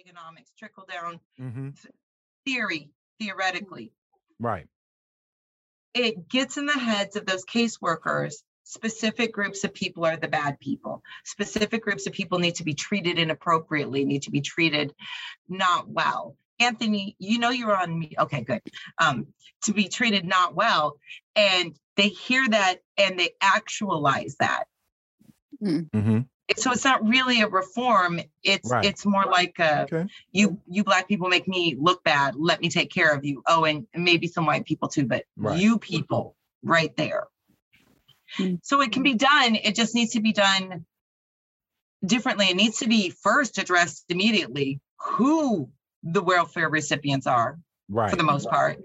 [0.00, 1.76] Reaganomics, trickle down Mhm.
[2.44, 3.92] theory, theoretically.
[4.38, 4.68] Right.
[5.94, 8.34] It gets in the heads of those caseworkers.
[8.64, 11.02] Specific groups of people are the bad people.
[11.24, 14.94] Specific groups of people need to be treated inappropriately, need to be treated
[15.48, 16.36] not well.
[16.60, 18.14] Anthony, you know you're on me.
[18.18, 18.62] Okay, good.
[18.98, 20.98] Um, to be treated not well.
[21.34, 24.68] And they hear that and they actualize that.
[25.60, 26.28] Mhm.
[26.58, 28.84] So it's not really a reform it's Right.
[28.84, 30.06] it's more like a, Okay.
[30.32, 33.64] you you black people make me look bad let me take care of you oh
[33.64, 35.58] and maybe some white people too but Right.
[35.58, 37.28] you people right there
[38.38, 38.60] Mm.
[38.62, 40.86] so it can be done it just needs to be done
[42.04, 45.68] differently it needs to be first addressed immediately who
[46.04, 48.08] the welfare recipients are Right.
[48.10, 48.78] for the most part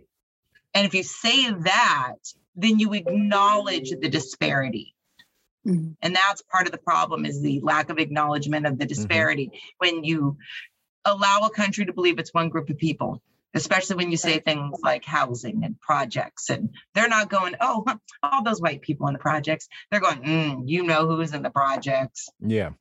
[0.74, 2.16] and if you say that
[2.56, 4.95] then you acknowledge the disparity
[5.66, 5.96] Mhm.
[6.02, 10.04] and that's part of the problem is the lack of acknowledgement of the disparity when
[10.04, 10.38] you
[11.06, 13.22] allow a country to believe it's one group of people
[13.54, 17.86] especially when you say things like housing and projects and they're not going oh
[18.22, 21.50] all those white people in the projects they're going mm, you know who's in the
[21.50, 22.72] projects Yeah.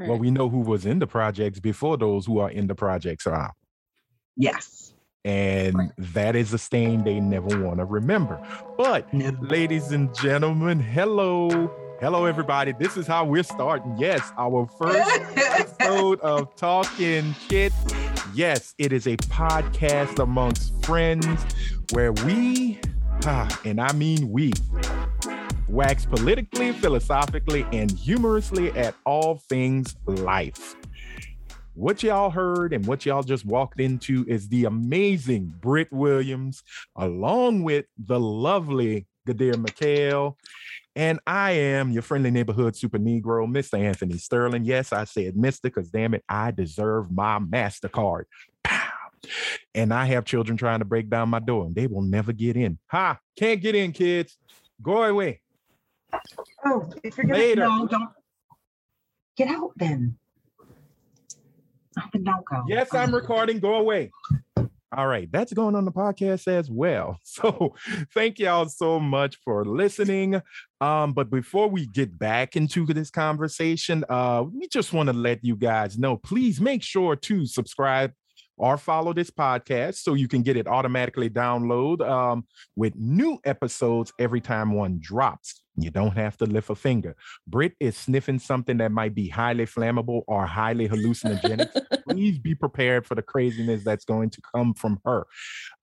[0.00, 3.26] Well, we know who was in the projects before those who are in the projects
[3.26, 3.52] are.
[4.36, 5.90] yes And Right.
[5.98, 8.40] that is a stain they never want to remember.
[8.76, 9.34] But no.
[9.40, 11.70] ladies and gentlemen, hello.
[12.00, 12.70] Hello, everybody.
[12.70, 13.96] This is how we're starting.
[13.98, 17.72] Yes, our first episode of Talkin' Ish.
[18.32, 21.26] Yes, it is a podcast amongst friends
[21.90, 22.78] where we,
[23.64, 24.52] and I mean we,
[25.66, 30.76] wax politically, philosophically, and humorously at all things life.
[31.74, 36.62] What y'all heard and what y'all just walked into is the amazing Britt Williams,
[36.94, 40.36] along with the lovely Gadir McHale.
[40.98, 43.78] And I am your friendly neighborhood super Negro, Mr.
[43.78, 44.64] Anthony Sterling.
[44.64, 45.62] Yes, I said Mr.
[45.62, 48.24] because damn it, I deserve my MasterCard.
[48.64, 48.90] Pow.
[49.76, 52.56] And I have children trying to break down my door and they will never get
[52.56, 52.80] in.
[52.88, 53.16] Ha!
[53.38, 54.38] Can't get in, kids.
[54.82, 55.40] Go away.
[56.64, 57.60] oh if you're gonna Later.
[57.60, 58.10] no don't
[59.36, 60.18] get out then
[62.12, 63.60] then don't go Yes, I'm um, recording.
[63.60, 64.10] Go away.
[64.96, 67.18] All right, that's going on the podcast as well.
[67.24, 67.74] So
[68.14, 70.40] thank y'all so much for listening.
[70.80, 75.44] Um, but before we get back into this conversation, uh, we just want to let
[75.44, 78.12] you guys know, please make sure to subscribe
[78.58, 82.44] or follow this podcast so you can get it automatically download um,
[82.76, 85.62] with new episodes every time one drops.
[85.76, 87.14] You don't have to lift a finger.
[87.46, 91.70] Britt is sniffing something that might be highly flammable or highly hallucinogenic
[92.08, 95.26] please be prepared for the craziness that's going to come from her.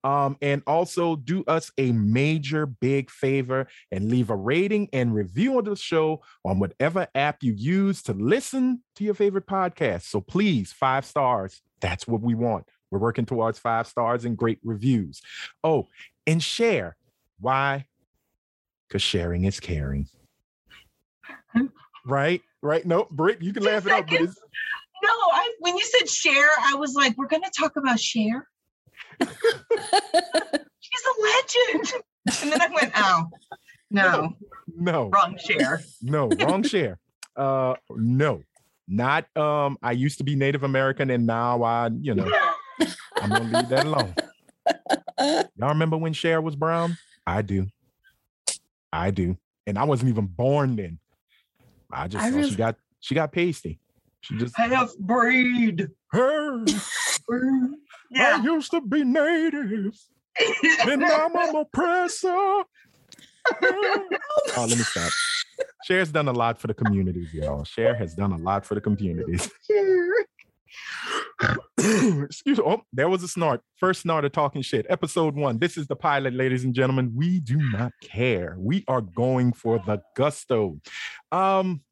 [0.04, 5.58] Um, and also do us a major big favor and leave a rating and review
[5.58, 10.02] of the show on whatever app you use to listen to your favorite podcast.
[10.02, 11.62] So please, five stars.
[11.80, 12.64] That's what we want.
[12.90, 15.20] We're working towards five stars and great reviews.
[15.64, 15.88] Oh,
[16.26, 16.96] and share.
[17.40, 17.86] Why?
[18.88, 20.08] Because sharing is caring.
[22.06, 22.40] Right?
[22.62, 22.86] Right?
[22.86, 24.20] No, Britt, you can Two laugh it up, but
[25.02, 28.48] no i when you said share i was like we're gonna talk about share
[30.86, 31.92] she's a legend.
[32.42, 33.24] And then I went, oh,
[33.90, 34.36] no,
[34.74, 35.10] no.
[35.10, 35.82] wrong share.
[36.02, 36.98] No, wrong share.
[37.36, 38.42] Uh no.
[38.88, 42.30] Not um I used to be Native American and now I, you know,
[43.16, 44.14] I'm gonna leave that alone.
[45.56, 46.96] Y'all remember when Cher was brown?
[47.26, 47.66] I do.
[48.92, 49.36] I do.
[49.66, 50.98] And I wasn't even born then.
[51.90, 53.80] I just I saw really- she got she got pasty.
[54.20, 55.88] She just Half breed.
[56.12, 56.64] her
[58.16, 59.92] I used to be native
[60.88, 62.28] and now I'm an oppressor.
[62.28, 62.64] oh,
[64.56, 65.10] let me stop.
[65.84, 67.64] Cher's done a lot for the communities, y'all.
[67.64, 69.50] Cher has done a lot for the communities.
[71.78, 72.64] Excuse me.
[72.66, 73.62] Oh, there was a snort.
[73.76, 74.74] First snort of Talkin' Ish.
[74.88, 75.58] Episode one.
[75.58, 77.12] This is the pilot, ladies and gentlemen.
[77.14, 78.56] We do not care.
[78.58, 80.80] We are going for the gusto.
[81.32, 81.82] Um,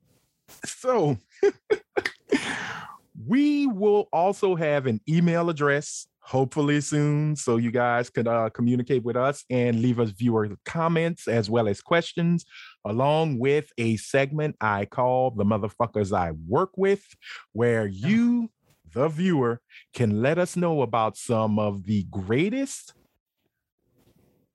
[0.65, 1.19] so
[3.27, 9.03] we will also have an email address hopefully soon so you guys could uh, communicate
[9.05, 12.47] with us and leave us viewer comments as well as questions
[12.87, 17.05] along with a segment i call the motherfuckers i work with
[17.53, 18.49] where you
[18.95, 19.61] the viewer
[19.93, 22.95] can let us know about some of the greatest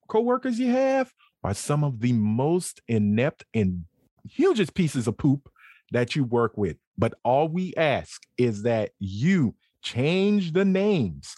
[0.08, 1.12] co-workers you have
[1.44, 3.86] or some of the most inept and
[4.28, 5.50] hugest pieces of poop
[5.92, 6.78] that you work with.
[6.98, 11.36] But all we ask is that you change the names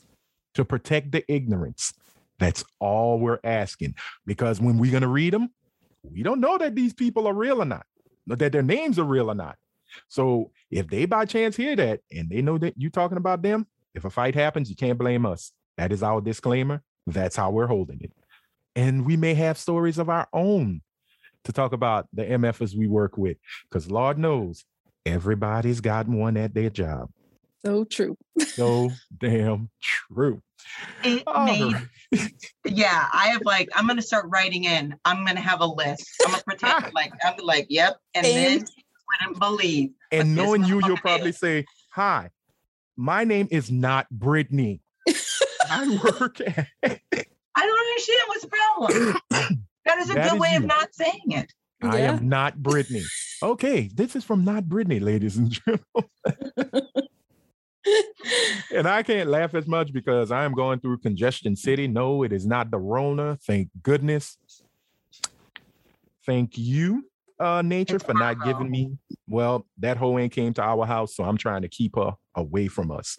[0.55, 1.93] to protect the ignorance.
[2.39, 3.95] That's all we're asking.
[4.25, 5.49] Because when we're going to read them,
[6.03, 7.85] we don't know that these people are real or not,
[8.27, 9.57] that their names are real or not.
[10.07, 13.67] So if they by chance hear that and they know that you're talking about them,
[13.93, 15.51] If a fight happens, you can't blame us.
[15.77, 16.81] That is our disclaimer.
[17.07, 18.11] That's how we're holding it.
[18.75, 20.81] And we may have stories of our own
[21.43, 23.37] to talk about the MFs we work with,
[23.69, 24.63] because Lord knows
[25.05, 27.09] everybody's got one at their job.
[27.65, 28.17] So true.
[28.39, 30.41] So damn true.
[31.03, 32.31] It All made right.
[32.65, 34.95] yeah, I have like I'm gonna start writing in.
[35.05, 36.07] I'm gonna have a list.
[36.25, 38.69] I'm gonna pretend like I'm like, yep, and then And-
[39.21, 39.91] wouldn't believe.
[40.11, 41.37] And knowing you, you'll probably is.
[41.37, 42.29] say, Hi,
[42.97, 44.81] my name is not Brittany.
[45.69, 49.57] I work at I don't understand what's the problem.
[49.85, 51.51] That is a That good is way of not saying it.
[51.81, 52.11] I Yeah.
[52.13, 53.01] am not Brittany.
[53.41, 56.87] Okay, this is from not Brittany, ladies and gentlemen.
[58.73, 61.87] And I can't laugh as much because I am going through congestion city.
[61.87, 63.37] No, it is not the Rona.
[63.45, 64.37] Thank goodness.
[66.25, 68.97] Thank you, uh, nature, It's for not our giving me.
[69.27, 72.67] Well, that hoe ain't came to our house, so I'm trying to keep her away
[72.67, 73.17] from us.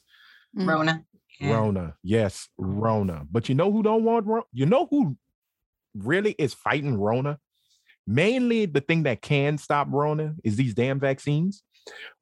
[0.55, 1.05] Rona.
[1.41, 1.55] Yeah.
[1.55, 3.23] Rona, yes, Rona.
[3.31, 4.45] But you know who don't want Rona?
[4.53, 5.17] You know who
[5.95, 7.39] really is fighting Rona?
[8.07, 11.65] Mainly the thing that can stop Rona is these damn vaccines.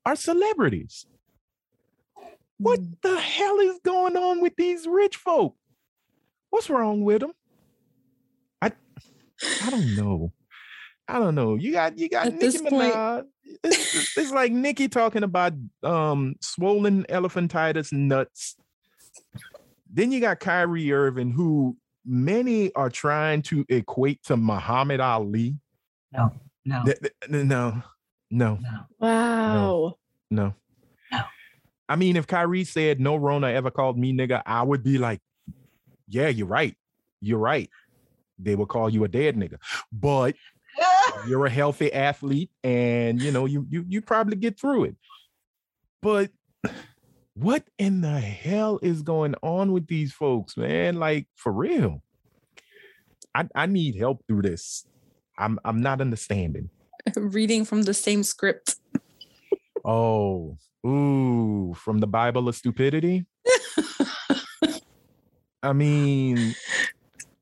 [0.07, 1.07] Are celebrities.
[2.61, 3.01] What Mm.
[3.01, 5.57] the hell is going on with these rich folk?
[6.51, 7.33] What's wrong with them?
[8.61, 8.73] I
[9.63, 10.33] I don't know.
[11.09, 11.55] I don't know.
[11.55, 13.25] You got you got At Nicki this point- Minaj.
[13.65, 18.57] It's, it's- it's like Nicki talking about um swollen elephantitis nuts.
[19.93, 25.57] Then you got Kyrie Irving, who many are trying to equate to Muhammad Ali.
[26.13, 26.31] No,
[26.65, 27.83] no, Th- th- No,
[28.31, 28.87] no, no.
[28.99, 29.55] Wow.
[29.55, 29.97] no.
[30.31, 30.55] No.
[31.91, 35.21] I mean, if Kyrie said no Rona ever called me nigga, I would be like,
[36.09, 36.77] yeah, you're right.
[37.21, 37.69] You're right.
[38.39, 39.57] They will call you a dead nigga.
[39.93, 40.37] But
[41.27, 44.97] you're a healthy athlete and you know you you you probably get through it.
[46.01, 46.31] But
[47.35, 50.95] what in the hell is going on with these folks, man?
[50.95, 52.05] Like for real.
[53.35, 54.87] I, I need help through this.
[55.37, 56.71] I'm I'm not understanding.
[57.17, 58.77] Reading from the same script.
[59.85, 63.27] Oh, ooh, from the Bible of stupidity.
[65.63, 66.55] I mean,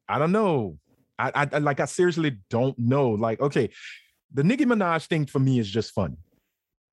[0.09, 0.79] I don't know.
[1.19, 3.11] I, I like I seriously don't know.
[3.11, 3.71] Like, okay,
[4.33, 6.17] the Nicki Minaj thing for me is just funny.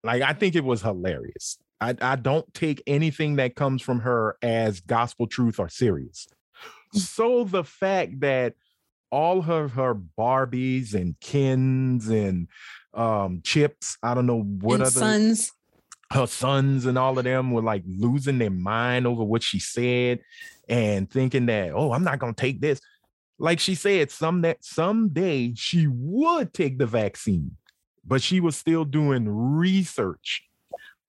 [0.04, 1.58] Like, I think it was hilarious.
[1.82, 6.28] I, I don't take anything that comes from her as gospel truth or serious.
[6.94, 8.54] So the fact that
[9.12, 12.48] all her her Barbies and Kens and
[12.94, 15.52] um chips, I don't know what and other sons.
[16.16, 20.20] Her sons and all of them were like losing their mind over what she said
[20.68, 22.80] and thinking that oh i'm not going to take this
[23.38, 27.56] like she said some that someday she would take the vaccine
[28.06, 30.44] but she was still doing research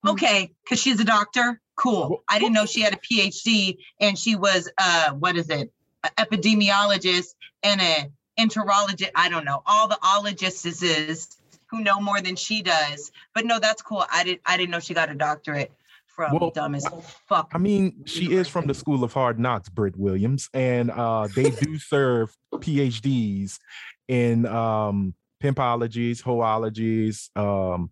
[0.05, 1.59] Okay, because she's a doctor.
[1.75, 2.23] Cool.
[2.29, 5.71] I didn't know she had a PhD and she was uh what is it?
[6.03, 8.09] An epidemiologist and a
[8.39, 9.11] enterologist.
[9.15, 9.61] I don't know.
[9.65, 11.36] All the ologists is
[11.69, 13.11] who know more than she does.
[13.33, 14.05] But no, that's cool.
[14.11, 15.71] I didn't I didn't know she got a doctorate
[16.07, 16.87] from Well, dumb as
[17.27, 17.51] fuck.
[17.53, 21.51] i mean she is from the school of hard knocks britt williams and uh they
[21.51, 23.59] do serve phds
[24.07, 27.91] in um pimpologies hoologies um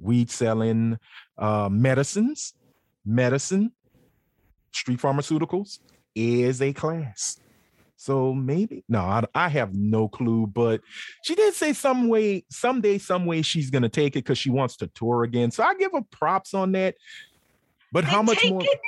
[0.00, 0.98] weed selling
[1.38, 2.52] uh medicines
[3.04, 3.70] medicine
[4.72, 5.78] street pharmaceuticals
[6.16, 7.38] is a class
[7.96, 10.80] so maybe no I, I have no clue but
[11.22, 14.76] she did say some way someday some way she's gonna take it because she wants
[14.78, 16.96] to tour again so i give her props on that
[17.92, 18.80] but how much take more it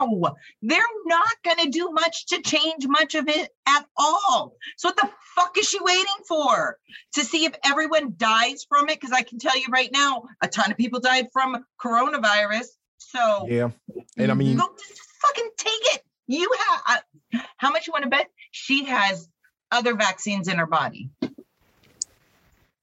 [0.00, 0.34] now.
[0.62, 4.56] They're not gonna do much to change much of it at all.
[4.76, 6.78] So what the fuck is she waiting for?
[7.14, 9.00] To see if everyone dies from it?
[9.00, 12.66] Because I can tell you right now, a ton of people died from coronavirus.
[12.98, 13.70] So yeah
[14.16, 16.02] and i mean go just fucking take it.
[16.26, 18.28] You have I, how much you want to bet?
[18.50, 19.28] She has
[19.70, 21.10] other vaccines in her body.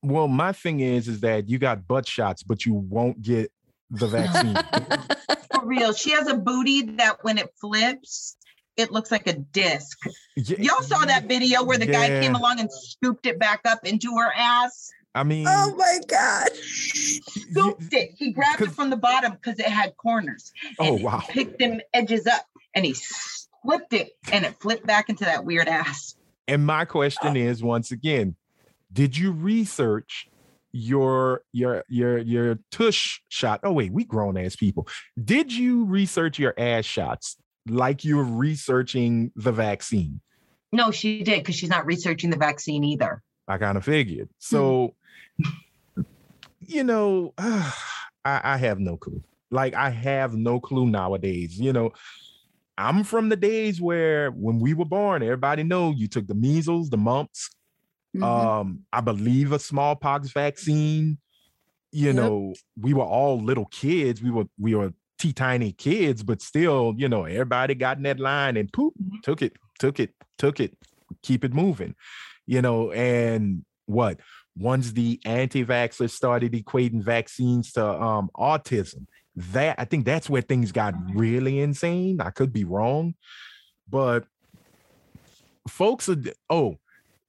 [0.02, 3.52] well my thing is is that you got butt shots but you won't get
[3.92, 4.56] the vaccine
[5.54, 5.94] For real.
[5.94, 8.38] She has a booty that when it flips,
[8.78, 9.98] it looks like a disc.
[10.38, 13.86] Yeah, Y'all saw that video where the guy came along and scooped it back up
[13.86, 14.90] into her ass.
[15.16, 16.50] i mean oh my God.
[16.56, 18.12] Scooped it.
[18.18, 20.54] He grabbed it from the bottom because it had corners.
[20.80, 22.46] oh and wow Picked them edges up
[22.80, 22.96] and he
[23.62, 26.16] flipped it and it flipped back into that weird ass.
[26.48, 27.42] And my question uh.
[27.42, 28.38] is once again,
[28.92, 30.30] did you research
[30.72, 33.60] your your your your tush shot?
[33.64, 34.88] Oh wait, we grown ass people.
[35.22, 37.36] Did you research your ass shots
[37.68, 40.22] like you're researching the vaccine?
[40.72, 43.22] No, she did because she's not researching the vaccine either.
[43.48, 44.30] I kind of figured.
[44.38, 44.96] So,
[45.44, 46.04] hmm.
[46.62, 47.74] you know, I,
[48.24, 49.22] I have no clue.
[49.52, 51.60] Like I have no clue nowadays.
[51.60, 51.92] You know,
[52.80, 56.90] I'm from the days where when we were born, everybody know you took the measles,
[56.90, 57.50] the mumps,
[58.14, 58.24] Mhm.
[58.26, 61.20] um, I believe a smallpox vaccine.
[61.92, 62.16] You Yep.
[62.16, 64.22] know, we were all little kids.
[64.22, 68.20] We were we were teeny tiny kids, but still, you know, everybody got in that
[68.20, 69.22] line and poop, Mhm.
[69.24, 70.78] took it, took it, took it,
[71.24, 71.96] keep it moving.
[72.48, 74.20] You know, and what
[74.58, 79.06] once the anti-vaxxers started equating vaccines to um autism,
[79.40, 82.20] that I think that's where things got really insane.
[82.20, 83.16] I could be wrong,
[83.90, 84.26] but
[85.68, 86.18] folks are
[86.50, 86.78] oh,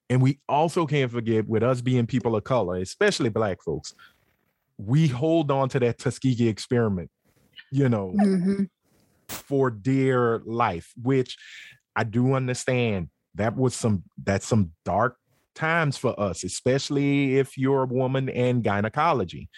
[0.09, 3.95] and we also can't forget with us being people of color, especially black folks,
[4.77, 7.11] we hold on to that Tuskegee experiment,
[7.71, 8.69] you know, Mhm.
[9.29, 11.37] for dear life, which
[11.95, 15.17] I do understand that was some that's some dark
[15.55, 19.49] times for us, especially if you're a woman in gynecology.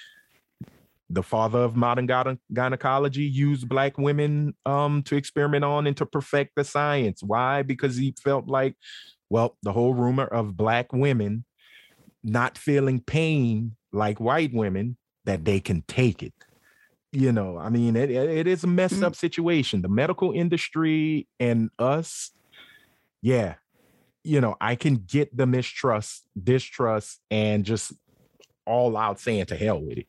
[1.12, 6.06] The father of modern gyne- gynecology used black women um, to experiment on and to
[6.06, 7.22] perfect the science.
[7.22, 7.62] Why?
[7.62, 8.76] Because he felt like,
[9.28, 11.44] well, the whole rumor of black women
[12.24, 16.32] not feeling pain like white women, that they can take it
[17.12, 19.04] you know i mean it, it is a messed Mm.
[19.04, 22.30] up situation the medical industry and us
[23.20, 23.56] yeah
[24.24, 27.92] you know i can get the mistrust distrust and just
[28.66, 30.06] all out saying to hell with it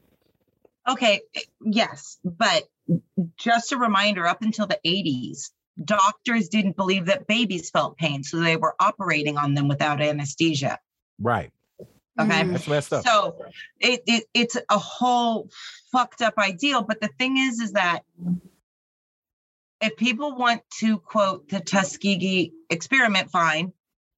[0.88, 1.22] Okay,
[1.62, 2.64] yes, but
[3.38, 5.52] just a reminder up until the 80s,
[5.84, 10.80] doctors didn't believe that babies felt pain, so they were operating on them without anesthesia.
[11.20, 11.52] right
[12.20, 12.44] Okay.
[12.44, 12.52] Mm.
[12.52, 13.46] that's messed up So
[13.80, 15.50] it, it it's a whole
[15.92, 16.84] fucked up ideal.
[16.84, 18.04] But the thing is, is that
[19.82, 23.74] if people want to quote the Tuskegee experiment, fine.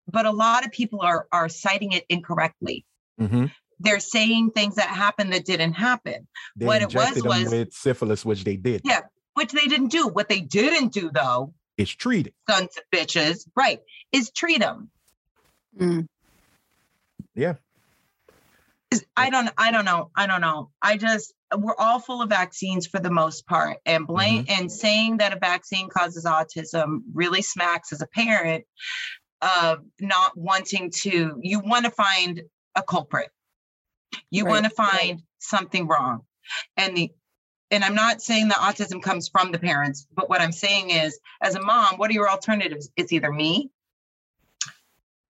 [0.07, 2.85] But a lot of people are are citing it incorrectly.
[3.19, 3.51] Mhm.
[3.79, 7.73] They're saying things that happened that didn't happen, they what it was them was- with
[7.73, 9.01] syphilis which they did Yeah.
[9.33, 10.07] which they didn't do.
[10.07, 13.79] What they didn't do, though, it's treated sons of bitches, right,
[14.11, 14.89] is treat them.
[15.77, 16.07] Mm.
[19.17, 20.11] I don't I don't know.
[20.15, 20.71] I don't know.
[20.81, 23.77] I just we're all full of vaccines for the most part.
[23.85, 28.65] And blame and saying that a vaccine causes autism really smacks as a parent
[29.41, 32.41] of not wanting to you want to find
[32.75, 33.29] a culprit.
[34.29, 34.51] You Right.
[34.51, 36.25] want to find something wrong.
[36.77, 37.11] And the
[37.71, 41.19] and I'm not saying that autism comes from the parents, but what I'm saying is
[41.41, 42.89] as a mom, what are your alternatives?
[42.95, 43.71] It's either me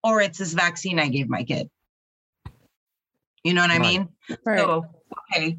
[0.02, 1.70] or it's this vaccine I gave my kid.
[3.44, 4.08] You know what I mean?
[4.44, 4.58] Right.
[4.58, 4.86] So,
[5.32, 5.58] okay,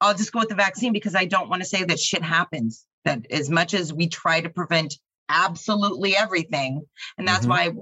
[0.00, 2.86] I'll just go with the vaccine because I don't want to say that shit happens.
[3.04, 4.94] That as much as we try to prevent
[5.28, 6.86] absolutely everything,
[7.16, 7.48] and that's Mhm.
[7.48, 7.72] why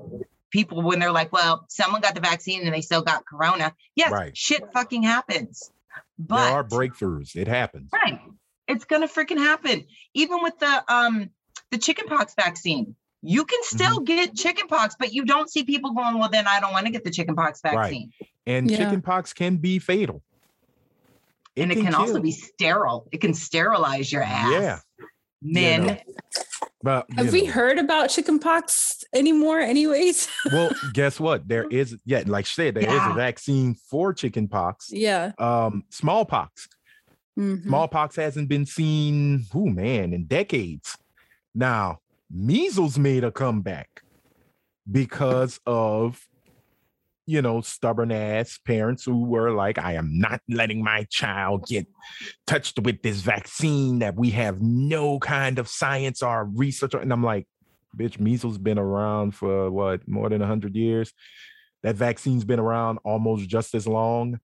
[0.50, 3.75] people, when they're like, well, someone got the vaccine and they still got corona.
[3.95, 4.37] Yes, Right.
[4.37, 5.71] shit fucking happens.
[6.19, 8.21] But there are breakthroughs it happens right,
[8.69, 9.85] it's gonna freaking happen.
[10.15, 11.31] Even with the um
[11.71, 12.95] the chickenpox vaccine.
[13.23, 13.76] You can Mm-hmm.
[13.76, 16.93] still get chickenpox, but you don't see people going, well, then I don't want to
[16.93, 17.75] get the chickenpox Right.
[17.76, 18.12] vaccine.
[18.47, 18.76] and Yeah.
[18.79, 20.23] chickenpox can be fatal
[21.57, 23.09] and it can, also be sterile.
[23.12, 24.53] It can sterilize your ass.
[24.53, 24.79] Yeah.
[25.43, 25.83] Men.
[25.83, 25.97] You know.
[26.87, 30.28] But Have we heard about chickenpox anymore, anyways?
[30.52, 31.49] well, guess what?
[31.49, 33.11] There is, yeah, like I said, there is Yeah.
[33.11, 34.90] a vaccine for chickenpox.
[34.93, 35.33] yeah.
[35.38, 36.69] Um, smallpox.
[37.37, 37.64] Mhm.
[37.64, 40.97] Smallpox hasn't been seen, oh man, in decades.
[41.57, 41.99] Now,
[42.31, 44.02] measles made a comeback
[44.90, 46.25] because of,
[47.26, 51.87] you know, stubborn ass parents who were like, I am not letting my child get
[52.47, 56.95] touched with this vaccine that we have no kind of science or research.
[56.95, 57.47] on." And I'm like,
[57.97, 61.12] bitch, measles been around for what, more than 100 years?
[61.83, 64.40] That vaccine's been around almost just as long.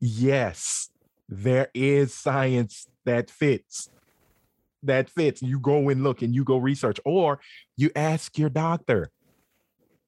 [0.00, 0.90] Yes,
[1.28, 3.88] there is science that fits.
[4.82, 5.40] That fits.
[5.40, 7.40] You go and look and you go research, or
[7.76, 9.10] you ask your doctor.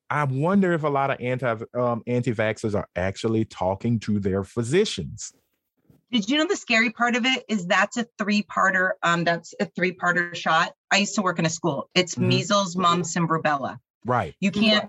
[0.08, 5.32] I wonder if a lot of anti um, anti-vaxxers are actually talking to their physicians.
[6.12, 8.90] Did you know the scary part of it is that's a three-parter?
[9.02, 10.72] Um, that's a three-parter shot.
[10.92, 11.90] I used to work in a school.
[11.94, 12.28] It's Mhm.
[12.28, 13.78] measles, mumps, and rubella.
[14.04, 14.36] Right.
[14.38, 14.88] You can't,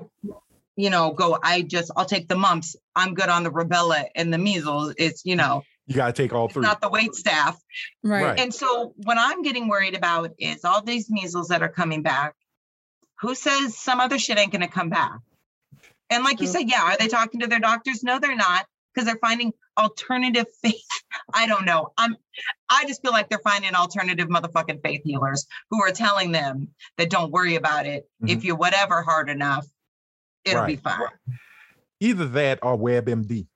[0.75, 1.39] you know, go.
[1.41, 2.75] I just I'll take the mumps.
[2.95, 4.93] I'm good on the rubella and the measles.
[5.00, 6.62] It's you know, You got to take all it's three.
[6.62, 7.57] not the wait staff.
[8.03, 8.24] Right.
[8.24, 8.39] Right.
[8.39, 12.36] And so what I'm getting worried about is all these measles that are coming back.
[13.21, 15.19] Who says some other shit ain't gonna come back?
[16.09, 18.03] And like you said, yeah, are they talking to their doctors?
[18.03, 20.81] No, they're not, because they're finding alternative faith.
[21.33, 21.91] I don't know.
[21.97, 22.15] I'm
[22.69, 27.09] I just feel like they're finding alternative motherfucking faith healers who are telling them that
[27.09, 28.07] don't worry about it.
[28.21, 28.38] Mm-hmm.
[28.38, 29.65] If you whatever hard enough,
[30.45, 30.83] it'll be Right.
[30.83, 31.07] fine.
[32.00, 33.47] Either that or WebMD.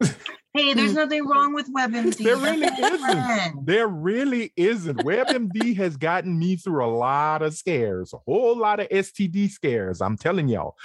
[0.56, 0.96] Hey, there's mm.
[0.96, 2.16] nothing wrong with WebMD.
[2.16, 3.66] There really isn't.
[3.66, 4.98] There really isn't.
[4.98, 10.00] WebMD has gotten me through a lot of scares, a whole lot of STD scares.
[10.00, 10.76] I'm telling y'all.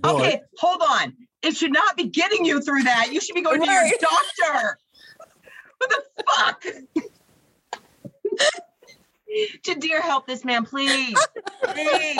[0.00, 1.14] But Okay, hold on.
[1.42, 3.12] It should not be getting you through that.
[3.12, 4.78] You should be going to your doctor.
[5.76, 6.02] What the
[6.34, 6.64] fuck?
[9.62, 11.18] Jadir, help this man, please.
[11.62, 12.18] Please.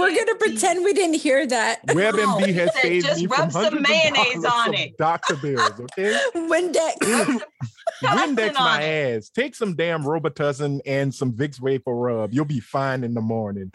[0.00, 1.86] How's that We're gonna pretend we didn't hear that.
[1.86, 4.96] WebMD he has said, saved "Just me from rub some hundreds of mayonnaise on it."
[4.98, 6.18] Doctor bills, okay?
[6.34, 6.94] Windex.
[8.02, 9.16] Windex on my it.
[9.16, 9.28] ass.
[9.28, 12.32] Take some damn Robitussin and some Vicks Vapor Rub.
[12.32, 13.72] You'll be fine in the morning.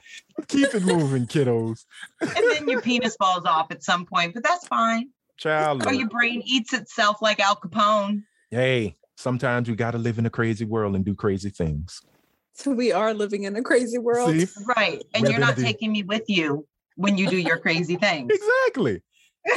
[0.48, 1.86] Keep it moving, kiddos.
[2.22, 5.10] And then your penis falls off at some point, but that's fine.
[5.38, 5.86] Child.
[5.86, 8.24] Or your brain eats itself like Al Capone.
[8.52, 12.02] Hey, sometimes you got to live in a crazy world and do crazy things.
[12.56, 14.32] So we are living in a crazy world.
[14.32, 14.48] See?
[14.76, 15.06] Right.
[15.14, 15.64] And you're not WebMD.
[15.64, 18.32] taking me with you when you do your crazy things.
[18.34, 19.02] Exactly.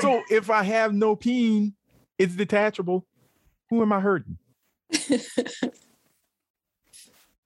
[0.01, 1.75] So if I have no peen,
[2.19, 3.07] it's detachable.
[3.71, 4.39] Who am I hurting?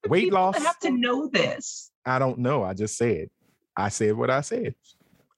[0.08, 0.58] Weight people loss?
[0.58, 1.90] have to know this.
[2.04, 2.64] I don't know.
[2.64, 3.28] I just said.
[3.76, 4.74] I said what I said.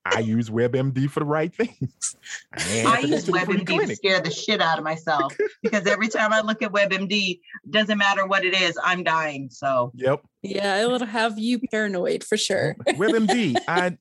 [0.05, 2.15] I use WebMD for the right things.
[2.69, 5.35] ain't I have to use go to WebMD to scare the shit out of myself
[5.63, 9.49] because every time I look at WebMD, doesn't matter what it is, I'm dying.
[9.51, 10.21] So Yep.
[10.43, 12.75] Yeah, it'll have you paranoid for sure.
[12.87, 13.57] WebMD.
[13.67, 13.97] I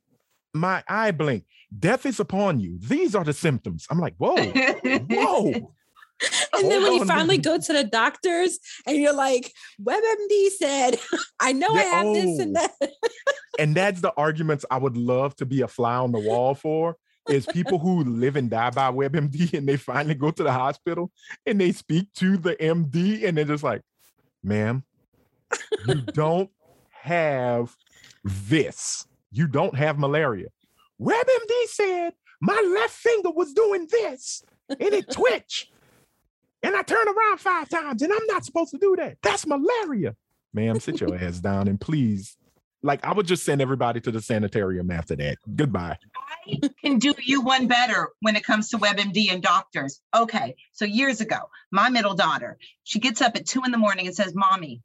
[0.52, 1.44] my eye blink.
[1.76, 2.78] Death is upon you.
[2.78, 3.86] These are the symptoms.
[3.90, 5.74] I'm like, whoa, whoa.
[6.56, 7.06] And then when Hold you on.
[7.08, 10.98] finally go to the doctors and you're like, WebMD said,
[11.40, 12.60] I know I Yeah, have this and oh.
[12.60, 12.90] that.
[13.58, 16.96] And that's the arguments I would love to be a fly on the wall for.
[17.28, 21.10] Is people who live and die by WebMD and they finally go to the hospital
[21.46, 23.80] and they speak to the MD and they're just like,
[24.42, 24.84] ma'am,
[25.86, 26.50] you don't
[26.90, 27.74] have
[28.22, 29.06] this.
[29.32, 30.48] You don't have malaria.
[31.00, 35.72] WebMD said my left finger was doing this and it twitched.
[36.62, 39.18] And I turned around five times and I'm not supposed to do that.
[39.22, 40.14] That's malaria.
[40.52, 42.36] Ma'am, sit your ass down and please.
[42.84, 45.38] Like I would just send everybody to the sanitarium after that.
[45.56, 45.96] Goodbye.
[46.46, 50.00] I can do you one better when it comes to WebMD and doctors.
[50.14, 51.38] Okay, so years ago,
[51.72, 54.82] my middle daughter, she gets up at two in the morning and says, "Mommy,"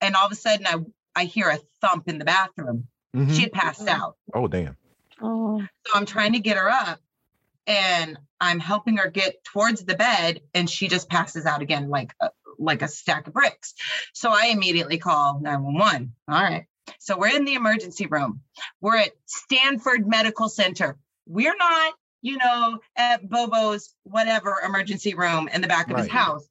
[0.00, 0.76] and all of a sudden, I
[1.14, 2.88] I hear a thump in the bathroom.
[3.14, 3.34] Mhm.
[3.36, 4.16] She had passed out.
[4.32, 4.76] Oh damn.
[5.20, 6.98] Oh, So I'm trying to get her up
[7.66, 12.12] and I'm helping her get towards the bed and she just passes out again like
[12.20, 13.74] a, like a stack of bricks.
[14.12, 16.14] So I immediately call 911.
[16.28, 16.64] All right.
[16.98, 18.40] So we're in the emergency room.
[18.80, 20.96] We're at Stanford Medical Center.
[21.26, 26.46] We're not, you know, at Bobo's whatever emergency room in the back of his house.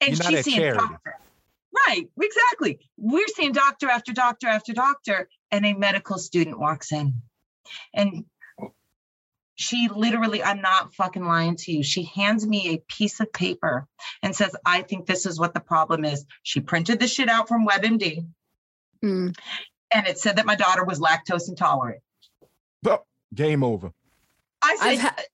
[0.00, 0.78] And You're she's seeing Charity.
[0.78, 1.14] doctor.
[1.86, 2.80] Right, exactly.
[2.96, 7.22] We're seeing doctor after doctor after doctor, and a medical student walks in.
[7.94, 8.24] And
[9.54, 11.82] she literally, I'm not fucking lying to you.
[11.82, 13.86] She hands me a piece of paper
[14.22, 16.24] and says, I think this is what the problem is.
[16.42, 18.26] She printed the shit out from WebMD
[19.04, 19.34] mm.
[19.92, 22.00] and it said that my daughter was lactose intolerant.
[22.86, 23.00] Oh,
[23.34, 23.92] game over.
[24.62, 25.24] I said, I've had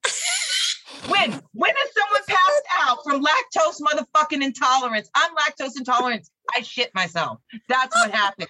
[1.08, 1.30] when?
[1.52, 5.08] When has someone passed out from lactose motherfucking intolerance?
[5.14, 6.28] I'm lactose intolerant.
[6.56, 7.38] I shit myself.
[7.68, 8.48] That's what happened.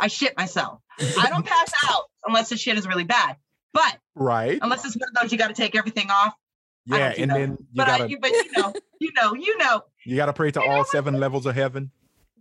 [0.00, 0.80] I shit myself.
[0.98, 3.36] I don't pass out unless the shit is really bad.
[3.72, 4.58] But Right.
[4.62, 6.34] unless it's one of those you got to take everything off.
[6.86, 7.38] Yeah, and that.
[7.38, 9.82] then you But gotta you, but you know, you know, you know.
[10.04, 11.90] you gotta pray to all seven levels of heaven.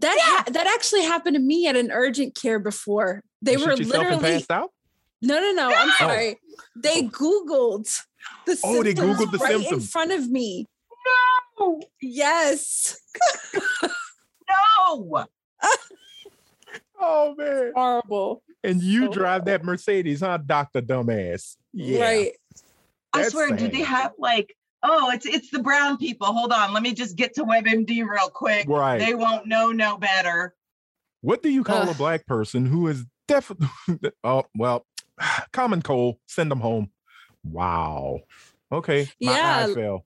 [0.04, 3.24] That ha- that actually happened to me at an urgent care before.
[3.42, 4.70] They You were shoot yourself and literally passed out.
[5.22, 5.74] no, no, no.
[5.74, 5.94] I'm No!
[6.00, 6.38] sorry.
[6.76, 7.10] They oh.
[7.10, 7.90] googled
[8.46, 10.68] the Oh, they symptoms Googled the right in front of me.
[11.60, 12.98] No, Yes,
[13.54, 15.26] no.
[17.06, 17.72] Oh man.
[17.76, 18.44] horrible.
[18.64, 19.12] And you Oh.
[19.14, 21.58] drive that Mercedes, huh, Doctor Dumbass?
[21.74, 22.02] Yeah.
[22.02, 22.32] Right.
[23.12, 26.28] I That's swear, do they have like, oh, it's it's the brown people.
[26.28, 28.68] Hold on, let me just get to WebMD real quick.
[28.68, 29.00] Right.
[29.00, 30.54] They won't know no better.
[31.22, 33.70] What do you call a black person who is definitely?
[34.24, 34.86] oh well,
[35.54, 36.18] common cold.
[36.28, 36.92] Send them home.
[37.44, 38.20] Wow.
[38.72, 39.10] Okay.
[39.22, 39.66] My Yeah.
[39.70, 40.06] eye fell.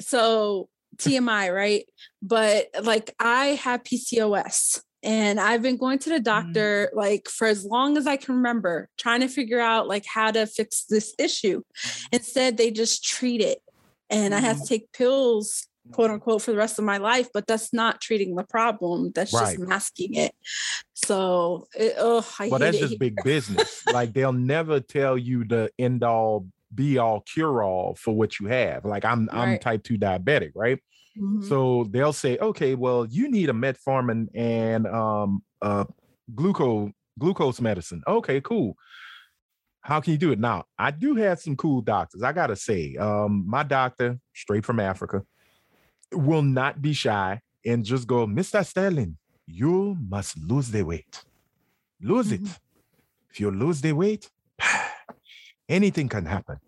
[0.00, 1.86] so TMI, right?
[2.20, 6.22] But like I have PCOS and I've been going to the mm-hmm.
[6.22, 10.30] doctor like for as long as I can remember, trying to figure out like how
[10.30, 11.62] to fix this issue.
[11.62, 12.06] Mm-hmm.
[12.12, 13.61] Instead, they just treat it.
[14.12, 17.46] And I have to take pills, quote unquote, for the rest of my life, but
[17.46, 19.12] that's not treating the problem.
[19.14, 19.56] That's Right.
[19.56, 20.32] just masking it.
[20.94, 22.98] So, it, oh, I Well, that's just here.
[22.98, 23.82] big business.
[23.88, 28.46] like they'll never tell you the end all be all cure all for what you
[28.46, 28.84] have.
[28.84, 30.78] Like I'm I'm type 2 diabetic, right?
[31.18, 31.42] Mhm.
[31.44, 35.84] So they'll say, okay, well, you need a metformin and um uh
[36.34, 38.02] glucose glucose medicine.
[38.06, 38.74] Okay, cool.
[39.82, 40.38] How can you do it?
[40.38, 42.22] Now, I do have some cool doctors.
[42.22, 45.22] I gotta say, um, my doctor, straight from Africa,
[46.12, 48.64] will not be shy and just go, Mr.
[48.64, 51.24] Sterling, you must lose the weight.
[52.00, 52.42] Lose it.
[52.42, 52.58] Mhm.
[53.30, 54.30] If you lose the weight,
[55.68, 56.58] anything can happen.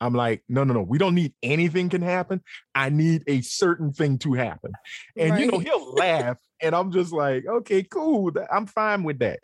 [0.00, 0.82] I'm like, no, no, no.
[0.82, 2.42] We don't need anything can happen.
[2.74, 4.72] I need a certain thing to happen.
[5.16, 6.38] And you know, he'll laugh.
[6.60, 8.32] And I'm just like, okay, cool.
[8.52, 9.40] I'm fine with that.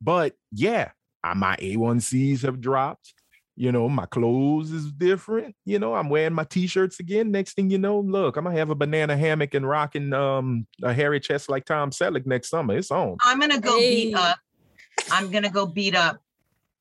[0.00, 0.90] But yeah,
[1.32, 3.14] my A1Cs have dropped.
[3.56, 5.54] You know, my clothes is different.
[5.64, 7.30] You know, I'm wearing my t-shirts again.
[7.30, 10.92] Next thing you know, look, I'm gonna have a banana hammock and rocking um a
[10.92, 12.76] hairy chest like Tom Selleck next summer.
[12.76, 13.16] It's on.
[13.22, 14.38] I'm gonna go beat up.
[15.12, 16.20] I'm gonna go beat up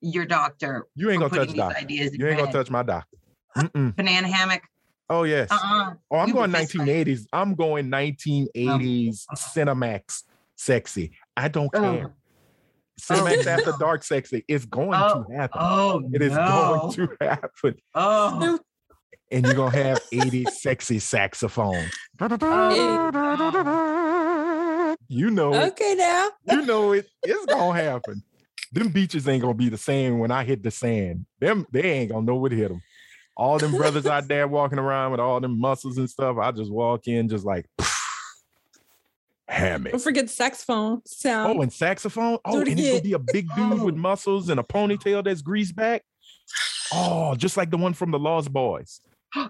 [0.02, 0.88] your doctor.
[0.96, 1.78] You ain't gonna touch putting these doctor.
[1.78, 2.56] Ideas You ain't gonna head.
[2.56, 3.18] touch my doctor.
[3.56, 3.96] Mm-mm.
[3.96, 4.64] banana hammock.
[5.12, 5.52] Oh yes.
[5.52, 5.94] Uh-uh.
[6.10, 7.28] Oh, I'm You going will fist 1980s.
[7.32, 10.24] I'm going 1980s Cinemax
[10.56, 11.12] sexy.
[11.38, 12.12] I don't Oh.
[13.02, 13.18] Care.
[13.18, 15.26] Cinemax oh, after dark sexy is going Oh.
[15.28, 15.58] to happen.
[15.62, 16.92] Oh It is no.
[16.94, 17.76] going to happen.
[17.96, 18.60] Oh.
[19.32, 21.86] And you're gonna have 80 sexy saxophone.
[23.64, 24.96] Oh.
[25.10, 25.68] You know it.
[25.72, 26.30] Okay, now.
[26.52, 27.08] You know it.
[27.24, 28.24] It's gonna happen.
[28.72, 31.26] Them beaches ain't gonna be the same when I hit the sand.
[31.40, 32.82] Them they ain't gonna know what hit them.
[33.36, 36.38] All them brothers out there walking around with all them muscles and stuff.
[36.38, 37.66] I just walk in just like
[39.48, 39.92] hammock.
[39.92, 41.58] Don't forget saxophone sound.
[41.58, 42.38] Oh, and saxophone.
[42.46, 43.98] Oh, it and it's gonna be a big dude with Oh.
[43.98, 46.04] muscles and a ponytail that's greased back.
[46.94, 49.00] Oh, just like the one from the Lost Boys.
[49.36, 49.50] Oh,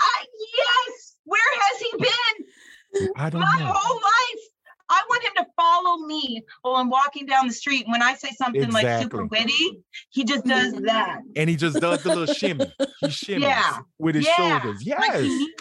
[0.00, 0.24] I,
[0.56, 1.16] yes.
[1.24, 3.10] Where has he been?
[3.16, 3.72] I don't know My know.
[3.74, 4.44] whole life.
[4.88, 7.86] I want him to follow me while I'm walking down the street.
[7.88, 10.84] When I say something like super witty, he just does mm-hmm.
[10.86, 11.20] that.
[11.36, 12.72] And he just does the little shimmy.
[13.00, 13.78] He shimmies Yeah.
[13.98, 14.60] with his Yeah.
[14.60, 14.84] shoulders.
[14.86, 15.22] Like Yes.
[15.24, 15.54] he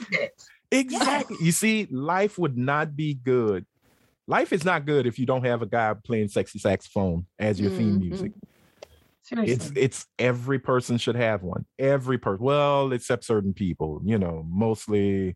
[0.72, 1.38] Exactly.
[1.42, 3.66] You see, life would not be good.
[4.28, 7.72] Life is not good if you don't have a guy playing sexy saxophone as your
[7.72, 8.00] theme Mhm.
[8.00, 8.32] music.
[9.24, 9.54] Seriously.
[9.54, 11.66] It's it's every person should have one.
[11.80, 12.44] Every person.
[12.44, 15.36] Well, except certain people, you know, mostly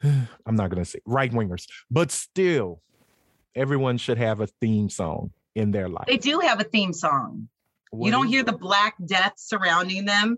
[0.02, 2.82] I'm not gonna say right wingers, but still,
[3.54, 6.06] everyone should have a theme song in their life.
[6.06, 7.48] they do have a theme song.
[7.90, 10.36] What you don't hear the black death surrounding them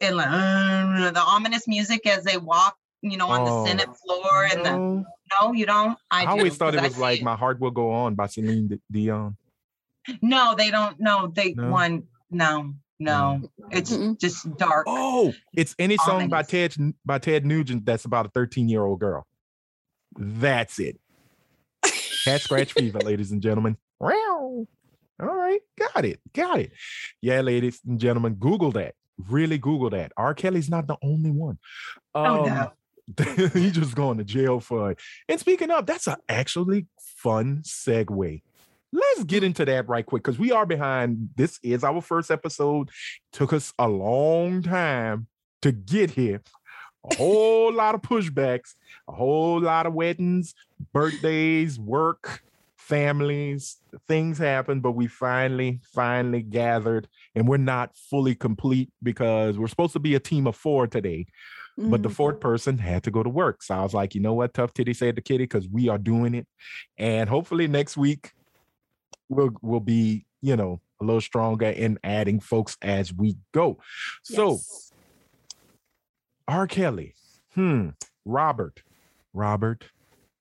[0.00, 3.88] and like, uh, the ominous music as they walk, you know, on Oh, the Senate
[3.96, 4.44] floor.
[4.52, 5.06] And the No,
[5.40, 5.96] no, you don't.
[6.10, 8.14] I, I, do, always thought it 'cause I was like "My Heart Will Go On"
[8.14, 9.36] by Celine Dion.
[10.22, 10.98] No, they don't.
[10.98, 11.70] No, they No?
[11.70, 12.04] one.
[12.30, 13.42] No, no.
[13.70, 14.18] It's Mm-mm.
[14.18, 14.86] just dark.
[14.88, 19.00] Oh, it's any song by Ted by Ted Nugent that's about a 13 year old
[19.00, 19.26] girl.
[20.18, 20.98] That's it.
[22.24, 23.76] Cat scratch fever, ladies and gentlemen.
[23.98, 24.66] Wow.
[25.22, 26.72] All right, got it, got it.
[27.20, 28.94] Yeah, ladies and gentlemen, Google that.
[29.28, 30.12] Really Google that.
[30.16, 30.32] R.
[30.32, 31.58] Kelly's not the only one.
[32.14, 32.72] Oh, Um, no.
[33.52, 34.98] he just going to jail for it.
[35.28, 38.42] And speaking of, that's an actually fun segue.
[38.92, 41.30] Let's get into that right quick because we are behind.
[41.36, 42.90] This is our first episode.
[43.32, 45.28] Took us a long time
[45.62, 46.42] to get here.
[47.10, 48.74] A whole lot of pushbacks,
[49.08, 50.54] a whole lot of weddings,
[50.92, 52.42] birthdays, work,
[52.76, 59.68] families, things happen, but we finally, finally gathered and we're not fully complete because we're
[59.68, 61.26] supposed to be a team of four today
[61.88, 62.14] but the Mhm.
[62.14, 63.62] fourth person had to go to work.
[63.62, 65.98] So I was like, you know what, tough titty said to kitty, because we are
[65.98, 66.46] doing it.
[66.98, 68.32] And hopefully next week
[69.28, 73.78] we'll we'll be, you know, a little stronger in adding folks as we go.
[74.22, 74.58] So
[76.46, 76.66] R.
[76.66, 77.14] Kelly,
[77.54, 77.90] hmm,
[78.24, 78.82] Robert,
[79.32, 79.86] Robert,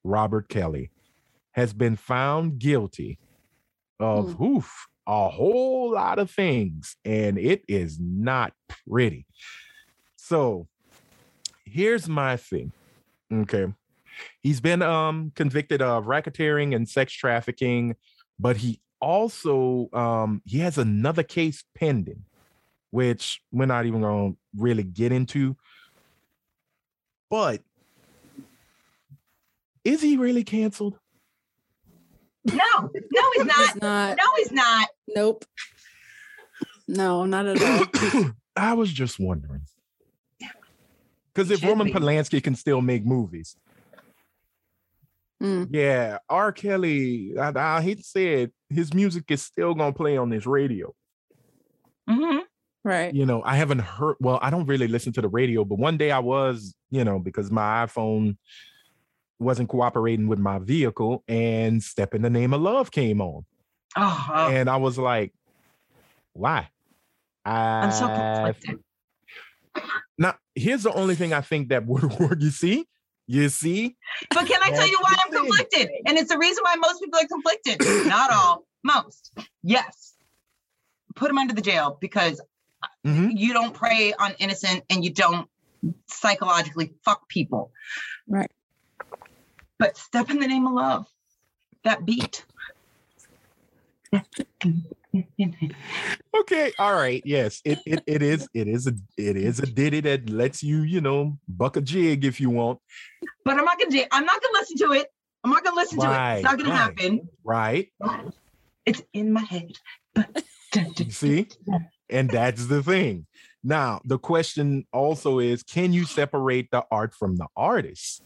[0.04, 0.91] Robert Kelly
[1.54, 3.19] has been found guilty
[3.99, 8.54] of oof, a whole lot of things, and it is not
[8.88, 9.25] pretty.
[10.15, 10.67] So
[11.71, 12.71] here's my thing.
[13.32, 13.67] Okay.
[14.41, 17.95] He's been um convicted of racketeering and sex trafficking,
[18.38, 22.25] but he also um he has another case pending,
[22.91, 25.55] which we're not even gonna really get into.
[27.29, 27.62] But
[29.84, 30.97] is he really canceled?
[32.45, 33.60] No, no, he's not.
[33.60, 34.17] It's not.
[34.17, 34.89] No, he's not.
[35.08, 35.45] Nope.
[36.88, 38.32] No, not at all.
[38.55, 39.62] I was just wondering.
[41.39, 41.93] Because if Should Roman be.
[41.93, 43.56] Polanski can still make movies,
[45.41, 45.69] Mm.
[45.71, 46.52] yeah, R.
[46.52, 50.45] Kelly, I, I hate to say it, his music is still gonna play on this
[50.45, 50.93] radio.
[52.10, 52.41] Mhm.
[52.84, 53.13] Right.
[53.13, 54.17] You know, I haven't heard.
[54.19, 57.19] Well, I don't really listen to the radio, but one day I was, you know,
[57.19, 58.36] because my iPhone
[59.39, 63.45] wasn't cooperating with my vehicle, and "Step in the Name of Love" came on,
[63.95, 65.34] Oh, oh, and I was like,
[66.34, 66.67] "Why?"
[67.45, 68.84] I'm so I conflicted.
[70.60, 72.38] Now, here's the only thing I think that would work.
[72.41, 72.86] You see,
[73.28, 73.95] you see,
[74.32, 75.48] But can I tell you why I'm That's the thing.
[75.48, 75.89] conflicted?
[76.06, 77.80] And it's the reason why most people are conflicted.
[78.08, 79.32] Not all, most.
[79.63, 80.13] Yes.
[81.15, 82.39] put them under the jail because
[83.06, 83.32] Mhm.
[83.36, 85.50] you don't prey on innocent and you don't
[86.08, 87.72] psychologically fuck people.
[88.28, 88.50] Right.
[89.80, 91.08] But step in the name of love.
[91.84, 92.45] That beat.
[96.39, 97.22] Okay, all right.
[97.26, 100.82] Yes, it, it it is it is a it is a ditty that lets you,
[100.82, 102.80] you know, buck a jig if you want.
[103.43, 105.08] But I'm not gonna do- I'm not gonna listen to it.
[105.43, 106.36] I'm not gonna listen to it.
[106.36, 106.78] It's not gonna right.
[106.78, 107.30] happen.
[107.43, 107.91] Right.
[108.86, 109.72] It's in my head.
[110.98, 111.48] You see?
[112.10, 113.26] And that's the thing.
[113.63, 118.22] Now, the question also is can you separate the art from the artist?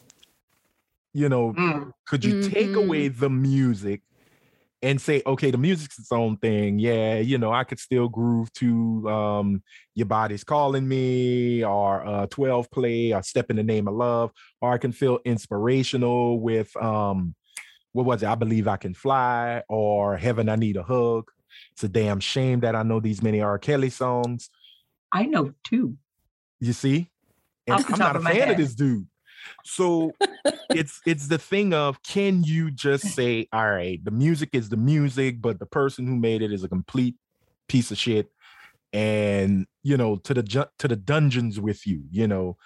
[1.14, 1.92] You know, Mm.
[2.08, 2.86] could you take Mhm.
[2.86, 4.02] away the music
[4.84, 6.78] and say, okay, the music's its own thing.
[6.78, 9.64] Yeah, you know, I could still groove to um
[9.96, 14.32] Your Body's Calling Me or uh 12 Play or Step in the Name of Love,
[14.62, 17.34] or I can feel inspirational with um
[17.94, 18.28] what was it?
[18.28, 21.32] I believe I can fly or Heaven I Need a Hug.
[21.72, 23.58] It's a damn shame that I know these many R.
[23.60, 24.50] Kelly songs.
[25.12, 25.98] I know too.
[26.60, 27.10] You see?
[27.68, 29.08] And I'm not a fan of this dude.
[29.64, 30.14] So
[30.70, 34.78] it's it's the thing of can you just say, all right, the music is the
[34.78, 37.16] music, but the person who made it is a complete
[37.68, 38.30] piece of shit.
[38.92, 42.58] And you know, to the ju- to the dungeons with you, you know,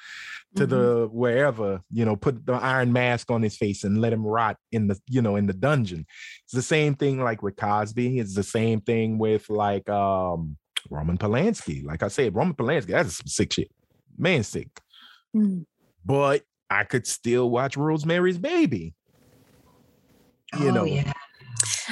[0.56, 0.70] to Mhm.
[0.70, 4.58] the wherever, you know, put the iron mask on his face and let him rot
[4.74, 6.06] in the, you know, in the dungeon.
[6.44, 8.20] It's the same thing like with Cosby.
[8.20, 10.58] It's the same thing with like um
[10.90, 11.86] Roman Polanski.
[11.86, 13.72] Like I said, Roman Polanski, that's some sick shit.
[14.18, 14.70] Man sick.
[15.36, 15.66] Mm.
[16.04, 18.94] But I could still watch Rosemary's Baby.
[20.60, 21.12] You oh, know, yeah.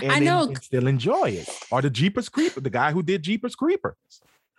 [0.01, 0.53] I know.
[0.61, 1.49] still enjoy it.
[1.71, 3.95] Or the Jeepers Creeper, the guy who did Jeepers Creeper.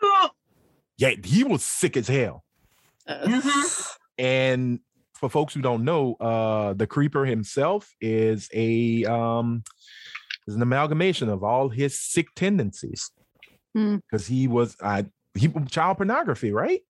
[0.03, 0.31] Oh,
[0.99, 2.43] Yeah, he was sick as hell.
[3.07, 3.97] Uh, Mhm.
[4.19, 4.81] And
[5.13, 9.63] for folks who don't know, uh, the creeper himself is a um
[10.47, 13.11] is an amalgamation of all his sick tendencies.
[13.75, 13.97] Hmm.
[13.97, 15.03] Because he was uh
[15.35, 16.81] he child pornography, right?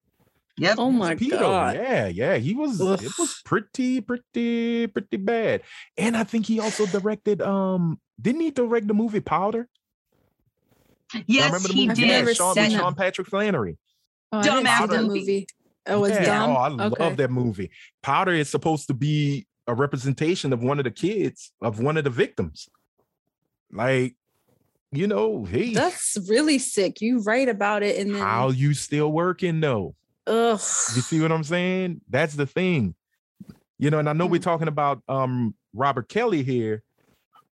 [0.59, 0.75] Yep.
[0.79, 1.39] Oh my Pedo.
[1.39, 1.75] god.
[1.75, 2.35] Yeah, yeah.
[2.37, 5.61] He was it was pretty, pretty, pretty bad.
[5.97, 9.69] And I think he also directed um didn't he direct the movie Powder?
[11.13, 12.07] Y'all Yes, remember the he movie I've did.
[12.07, 12.73] never Sean, seen with.
[12.73, 13.77] Sean Patrick Flanery?
[14.31, 15.19] Oh, I didn't see Dumbass the movie.
[15.19, 15.47] movie.
[15.85, 16.25] Oh, it's yeah.
[16.25, 16.51] dumb.
[16.51, 17.03] Oh, I okay.
[17.03, 17.71] love that movie.
[18.03, 22.03] Powder is supposed to be a representation of one of the kids of one of
[22.03, 22.67] the victims.
[23.71, 24.15] Like,
[24.91, 26.99] you know, hey, That's really sick.
[26.99, 29.95] You write about it and then how you still working though?
[30.27, 30.59] Ugh.
[30.95, 32.01] You see what I'm saying?
[32.09, 32.95] That's the thing.
[33.79, 34.43] You know, and I know we're Mm.
[34.43, 36.83] talking about um Robert Kelly here,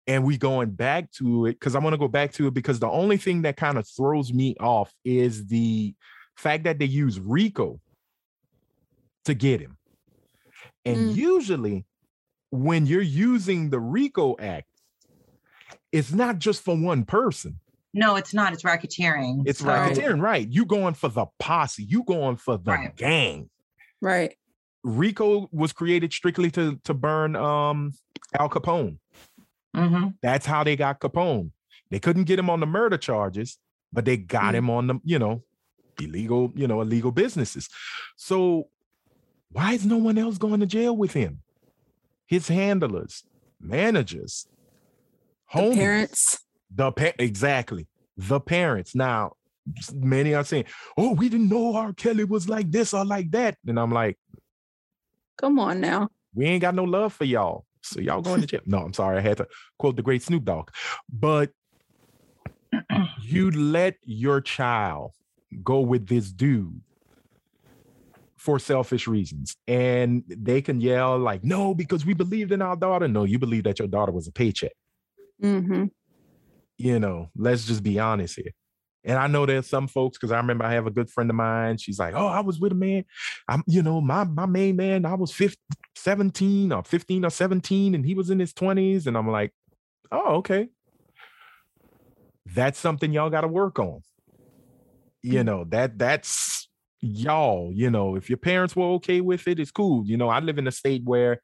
[0.07, 2.81] and we going back to it because I want to go back to it because
[2.81, 5.95] the only thing that kind of throws me off is the
[6.37, 7.81] fact that they use RICO
[9.27, 9.79] to get him.
[10.85, 11.17] And Mm.
[11.17, 11.87] usually
[12.51, 14.69] when you're using the RICO Act,
[15.93, 17.61] it's not just for one person.
[17.95, 18.53] No, it's not.
[18.53, 19.45] It's racketeering.
[19.47, 20.47] It's So- racketeering, right?
[20.51, 22.97] You going for the posse, you going for the Right.
[22.97, 23.49] gang.
[24.03, 24.37] Right.
[24.83, 27.93] RICO was created strictly to to burn um
[28.39, 28.99] Al Capone.
[29.75, 30.15] Mhm.
[30.23, 31.53] That's how they got Capone.
[31.91, 33.59] They couldn't get him on the murder charges,
[33.93, 34.59] but they got Mm.
[34.59, 35.43] him on the, you know,
[36.01, 37.69] illegal, you know, illegal businesses.
[38.17, 38.69] So
[39.51, 41.43] why is no one else going to jail with him?
[42.27, 43.25] His handlers,
[43.61, 44.49] managers,
[45.55, 46.45] The parents.
[46.75, 48.95] The pa- exactly the parents.
[48.95, 49.33] Now,
[49.93, 50.65] many are saying,
[50.97, 51.93] "Oh, we didn't know R.
[51.93, 54.19] Kelly was like this or like that," and I'm like,
[55.37, 56.09] Come on now.
[56.35, 57.65] we ain't got no love for y'all.
[57.83, 58.61] So y'all going to jail.
[58.67, 59.19] No, I'm sorry.
[59.19, 59.47] I had to
[59.79, 60.71] quote the great Snoop Dogg.
[61.13, 61.51] But
[63.23, 65.13] you let your child
[65.63, 66.81] go with this dude
[68.37, 69.57] for selfish reasons.
[69.67, 73.09] And they can yell like, no, because we believed in our daughter.
[73.09, 74.73] No, you believe that your daughter was a paycheck.
[75.41, 75.87] hmm
[76.77, 78.53] You know, let's just be honest here.
[79.05, 81.37] And I know there's some folks because I remember I have a good friend of
[81.37, 81.77] mine.
[81.77, 83.05] She's like, "Oh, I was with a man.
[83.49, 85.05] I'm, you know, my my main man.
[85.05, 85.57] I was 15,
[85.95, 89.53] 17 or 15 or 17, and he was in his 20s." And I'm like,
[90.11, 90.69] "Oh, okay.
[92.47, 94.03] That's something y'all got to work on.
[95.23, 95.45] You mm.
[95.45, 96.69] know that that's
[97.01, 97.71] y'all.
[97.75, 100.05] You know, if your parents were okay with it, it's cool.
[100.07, 101.41] You know, I live in a state where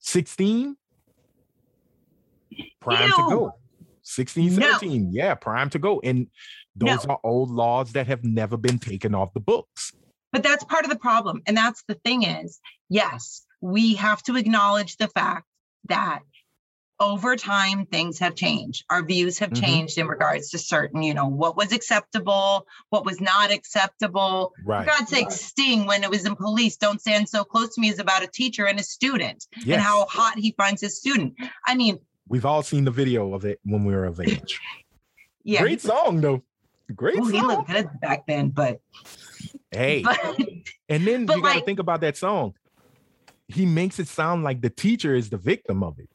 [0.00, 0.76] 16
[2.80, 3.54] prime to go.
[4.08, 4.70] 16, No.
[4.78, 5.12] 17.
[5.12, 6.00] Yeah, prime to go.
[6.00, 6.28] And
[6.74, 9.92] those are old laws that have never been taken off the books.
[10.32, 11.42] But that's part of the problem.
[11.46, 15.46] And that's the thing is, yes, we have to acknowledge the fact
[15.88, 16.20] that
[17.00, 18.84] over time things have changed.
[18.90, 19.60] Our views have Mhm.
[19.60, 24.52] changed in regards to certain, you know, what was acceptable, what was not acceptable.
[24.64, 24.84] Right.
[24.84, 27.88] For God's sake, Sting, when it was in police, don't stand so close to me
[27.88, 31.34] is about a teacher and a student and how hot he finds his student.
[31.66, 34.60] I mean, We've all seen the video of it when we were of age.
[35.44, 36.42] yeah, Great song though.
[36.94, 38.80] Great Oh, he looked good back then, but,
[39.70, 40.18] Hey, but
[40.88, 42.54] and then but you got to like- think about that song.
[43.48, 46.08] He makes it sound like the teacher is the victim of it.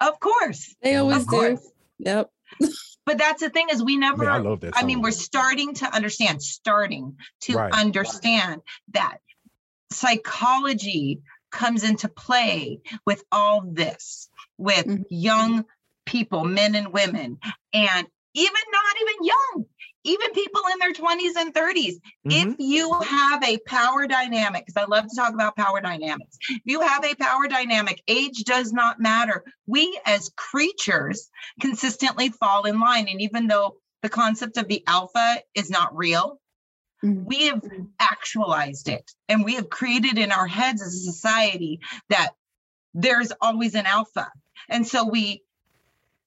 [0.00, 1.30] of course, They always of do.
[1.30, 1.70] course.
[1.98, 2.30] Yep.
[3.06, 4.72] But that's the thing is we never Man, I love that.
[4.76, 7.72] I mean, we're starting to understand, starting to Right.
[7.72, 8.62] understand
[8.94, 9.18] that
[9.92, 11.20] psychology
[11.52, 15.04] comes into play with all this, with Mhm.
[15.10, 15.64] young
[16.06, 17.38] people, men and women,
[17.72, 19.66] and even not even young,
[20.04, 21.98] even people in their 20s and 30s.
[22.26, 22.52] Mhm.
[22.52, 26.62] If you have a power dynamic, because I love to talk about power dynamics, if
[26.64, 29.42] you have a power dynamic, age does not matter.
[29.66, 33.08] We as creatures consistently fall in line.
[33.08, 36.38] And even though the concept of the alpha is not real,
[37.02, 37.24] Mhm.
[37.24, 37.62] we have
[37.98, 42.32] actualized it and we have created in our heads as a society that
[42.94, 44.30] there's always an alpha.
[44.68, 45.42] And so we,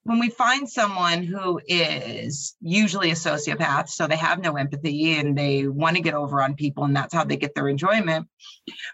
[0.03, 5.37] when we find someone who is usually a sociopath, so they have no empathy and
[5.37, 8.27] they want to get over on people and that's how they get their enjoyment,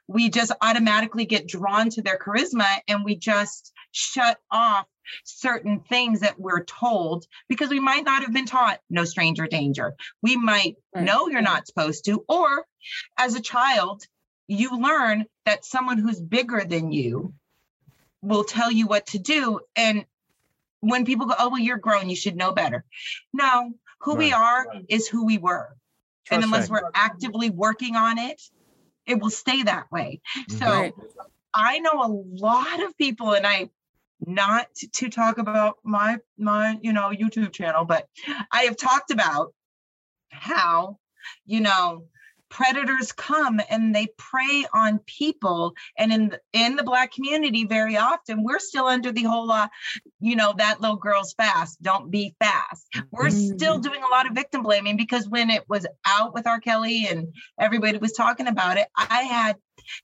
[0.07, 4.87] we just automatically get drawn to their charisma and we just shut off
[5.23, 9.93] certain things that we're told because we might not have been taught no stranger danger.
[10.21, 11.05] We might Right.
[11.05, 12.65] know you're not supposed to, or
[13.17, 14.03] as a child,
[14.47, 17.33] you learn that someone who's bigger than you
[18.25, 19.59] will tell you what to do.
[19.75, 20.05] And
[20.79, 22.83] when people go, oh, well, you're grown, you should know better.
[23.33, 24.41] No, who we Right.
[24.41, 25.75] are is who we were.
[26.31, 26.71] and unless that.
[26.71, 28.41] we're actively working on it,
[29.05, 30.19] it will stay that way.
[30.49, 30.57] Mm-hmm.
[30.57, 30.91] So
[31.53, 33.69] I know a lot of people, and I
[34.25, 38.07] not to, to talk about my my you know YouTube channel, but
[38.51, 39.53] I have talked about
[40.29, 40.97] how
[41.45, 42.05] you know
[42.55, 45.73] predators come and they prey on people.
[45.97, 49.67] And in the, in the black community very often we're still under the whole uh,
[50.19, 52.87] you know that little girl's fast don't be fast.
[53.11, 56.59] We're still doing a lot of victim blaming because when it was out with R.
[56.59, 59.55] Kelly and everybody was talking about it i had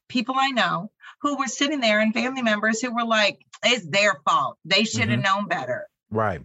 [0.10, 4.20] people i know who were sitting there and family members who were like it's their
[4.28, 4.58] fault.
[4.66, 5.88] They should have known better.
[6.10, 6.42] Right.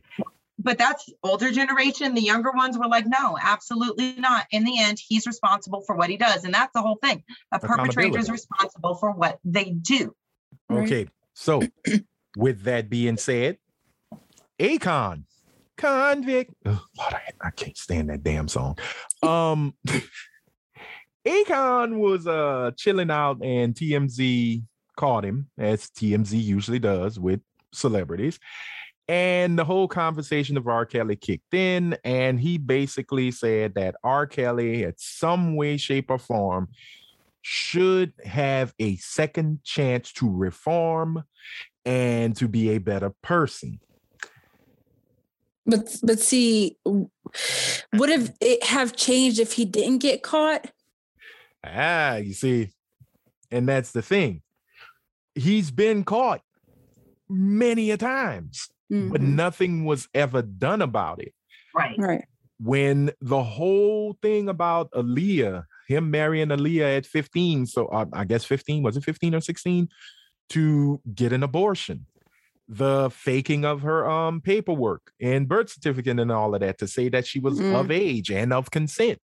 [0.58, 4.98] But that's older generation the younger ones were like no absolutely not in the end
[4.98, 8.94] he's responsible for what he does and that's the whole thing a perpetrator is responsible
[8.94, 10.14] for what they do
[10.68, 10.84] Right.
[10.84, 11.08] Okay.
[11.34, 11.62] So,
[12.36, 13.58] with that being said,
[14.58, 15.24] Akon,
[15.76, 16.54] convict.
[16.64, 18.78] Ugh, Lord, I, I can't stand that damn song.
[19.22, 19.74] Um,
[21.26, 24.62] Akon was uh chilling out, and TMZ
[24.96, 27.40] caught him, as TMZ usually does with
[27.72, 28.38] celebrities.
[29.08, 30.84] And the whole conversation of R.
[30.84, 34.26] Kelly kicked in, and he basically said that R.
[34.26, 36.68] Kelly, at some way, shape, or form,
[37.42, 41.22] should have a second chance to reform
[41.84, 43.78] and to be a better person.
[45.64, 50.70] But but see, would have it have changed if he didn't get caught?
[51.64, 52.70] Ah, you see,
[53.50, 54.42] and that's the thing.
[55.34, 56.40] He's been caught
[57.28, 59.34] many a times, but Mhm.
[59.34, 61.34] nothing was ever done about it.
[61.74, 62.24] right Right.
[62.58, 68.44] When the whole thing about Aaliyah, him marrying Aaliyah at 15, so uh, I guess
[68.46, 69.88] 15, was it 15 or 16,
[70.50, 72.06] to get an abortion.
[72.68, 77.08] The faking of her um paperwork and birth certificate and all of that to say
[77.10, 77.74] that she was Mm.
[77.74, 79.20] of age and of consent.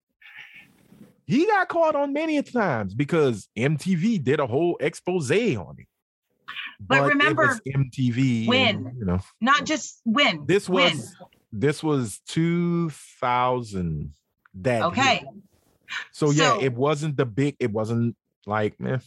[1.27, 5.87] He got caught on many a times because MTV did a whole expose on it.
[6.87, 8.41] But it remember MTV.
[8.41, 8.97] and, when?
[8.99, 10.97] you know, not just win this When?
[10.97, 11.15] was
[11.53, 14.13] this was 2000
[14.55, 15.31] that okay year.
[16.13, 17.57] So yeah, So- it wasn't the big.
[17.61, 18.17] It wasn't
[18.47, 18.99] like eh,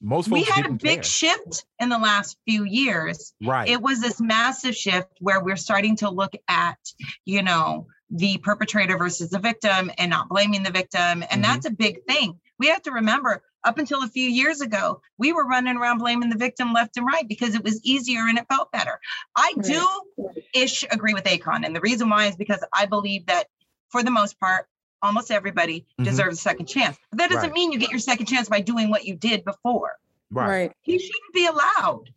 [0.00, 1.02] most we had a big care.
[1.02, 3.68] shift in the last few years right.
[3.68, 6.76] it was this massive shift where we're starting to look at
[7.24, 11.42] you know the perpetrator versus the victim and not blaming the victim and Mhm.
[11.42, 15.32] that's a big thing we have to remember up until a few years ago we
[15.32, 18.46] were running around blaming the victim left and right because it was easier and it
[18.48, 18.98] felt better
[19.34, 19.84] i do
[20.54, 23.46] ish agree with akon and the reason why is because i believe that
[23.90, 24.66] for the most part
[25.02, 26.04] almost everybody Mhm.
[26.04, 27.54] deserves a second chance but that doesn't Right.
[27.54, 29.92] mean you get your second chance by doing what you did before
[30.30, 30.46] right.
[30.48, 30.72] Right.
[30.82, 32.10] he shouldn't be allowed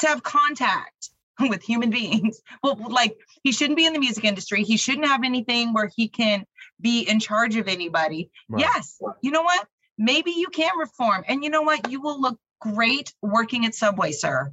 [0.00, 1.10] to have contact
[1.40, 2.42] with human beings.
[2.62, 4.62] Well, like he shouldn't be in the music industry.
[4.62, 6.44] He shouldn't have anything where he can
[6.78, 8.30] be in charge of anybody.
[8.50, 8.60] Right.
[8.60, 9.66] Yes, you know what?
[10.00, 11.24] Maybe you can reform.
[11.28, 11.90] And you know what?
[11.90, 14.50] You will look great working at Subway, sir,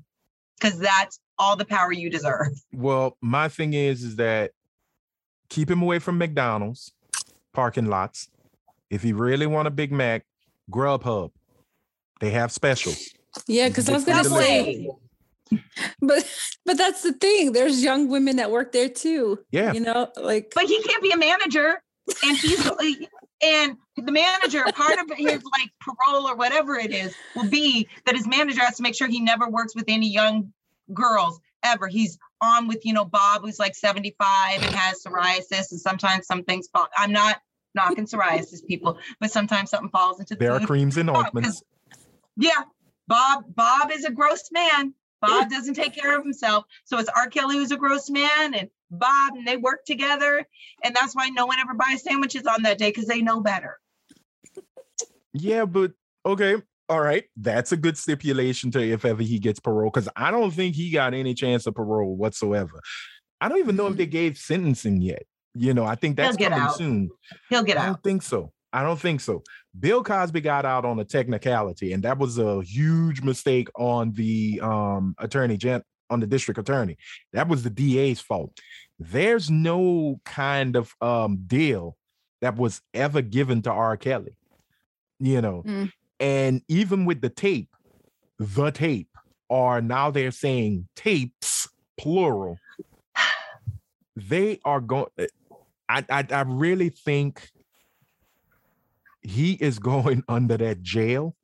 [0.60, 2.50] because that's all the power you deserve.
[2.74, 4.52] Well, my thing is, is that
[5.50, 6.91] keep him away from McDonald's
[7.54, 8.28] parking lots.
[8.89, 10.26] If you really want a Big Mac,
[10.70, 11.32] Grubhub.
[12.20, 13.10] They have specials.
[13.48, 14.89] Yeah, because I was gonna say,
[16.02, 16.28] but
[16.66, 17.54] but that's the thing.
[17.54, 19.39] There's young women that work there too.
[19.52, 19.72] Yeah.
[19.72, 21.82] You know, like But he can't be a manager.
[22.24, 22.70] and he's
[23.41, 28.15] and the manager part of his like parole or whatever it is will be that
[28.15, 30.53] his manager has to make sure he never works with any young
[30.93, 31.88] girls ever.
[31.88, 36.43] He's on with you know bob who's like 75 and has psoriasis and sometimes some
[36.43, 37.41] things fall i'm not
[37.73, 41.63] knocking psoriasis people but sometimes something falls into the There are creams and Oh, ointments.
[42.35, 42.63] yeah
[43.07, 47.28] bob bob is a gross man bob doesn't take care of himself so it's r
[47.28, 50.47] kelly who's a gross man and bob and they work together
[50.84, 53.80] and that's why no one ever buys sandwiches on that day because they know better
[55.34, 55.91] Yeah, but
[56.26, 56.61] okay.
[56.89, 57.26] All right.
[57.36, 60.89] That's a good stipulation to if ever he gets parole, because I don't think he
[60.91, 62.82] got any chance of parole whatsoever.
[63.41, 63.97] I don't even know if mm-hmm.
[63.97, 65.24] they gave sentencing yet.
[65.53, 66.76] You know, I think that's coming out.
[66.76, 67.09] soon.
[67.49, 67.84] he'll get out.
[67.84, 68.51] I don't think so.
[68.72, 69.43] I don't think so.
[69.80, 74.59] Bill Cosby got out on a technicality, and that was a huge mistake on the
[74.63, 76.97] um attorney gen on the district attorney.
[77.34, 78.57] That was the DA's fault.
[78.99, 81.95] There's no kind of um deal
[82.41, 83.97] that was ever given to R.
[83.97, 84.38] Kelly.
[85.19, 85.91] You know, Mm.
[86.19, 87.69] and even with the tape,
[88.39, 89.09] the tape,
[89.49, 91.67] or now they're saying tapes,
[91.97, 92.57] plural.
[94.15, 95.07] They are going.
[95.89, 97.49] I, I I really think
[99.22, 101.36] he is going under that jail.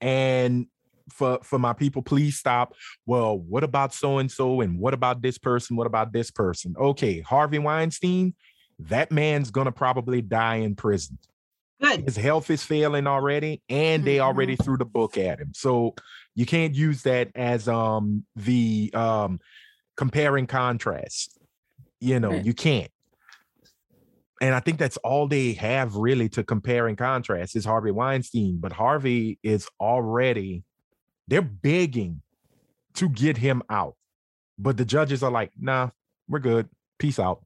[0.00, 0.66] And
[1.12, 2.74] for for my people, please stop.
[3.06, 4.60] Well, what about so and so?
[4.60, 5.76] And what about this person?
[5.76, 6.74] What about this person?
[6.78, 8.34] Okay, Harvey Weinstein,
[8.78, 11.18] that man's gonna probably die in prison.
[11.80, 15.52] good His health is failing already, and they already threw the book at him.
[15.54, 15.94] So
[16.34, 19.40] you can't use that as um the um
[19.96, 21.38] comparing contrast.
[22.00, 22.44] You know, Right.
[22.44, 22.90] you can't.
[24.40, 28.58] And I think that's all they have really to compare and contrast is Harvey Weinstein.
[28.60, 30.62] But Harvey is already,
[31.26, 32.22] they're begging
[32.94, 33.94] to get him out.
[34.58, 35.90] But the judges are like, nah,
[36.28, 36.68] we're good.
[36.98, 37.44] Peace out.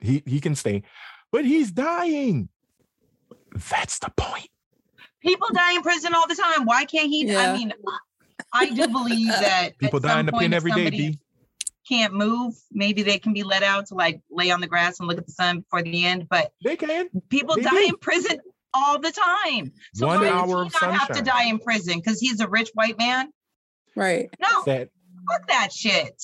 [0.00, 0.82] He he can stay.
[1.30, 2.48] But he's dying.
[3.70, 4.48] That's the point.
[5.20, 7.52] people die in prison all the time why can't he Yeah.
[7.52, 7.72] i mean
[8.52, 11.18] i do believe that People die in the pen if every day, somebody B.
[11.92, 15.08] can't move maybe they can be let out to like lay on the grass and
[15.08, 17.08] look at the sun before the end but They can.
[17.28, 17.88] people They die do.
[17.88, 18.38] in prison
[18.74, 21.58] all the time so One why hour does of he not have to die in
[21.58, 23.28] prison because he's a rich white man
[23.94, 24.30] Right.
[24.40, 24.88] no That
[25.30, 26.14] fuck that shit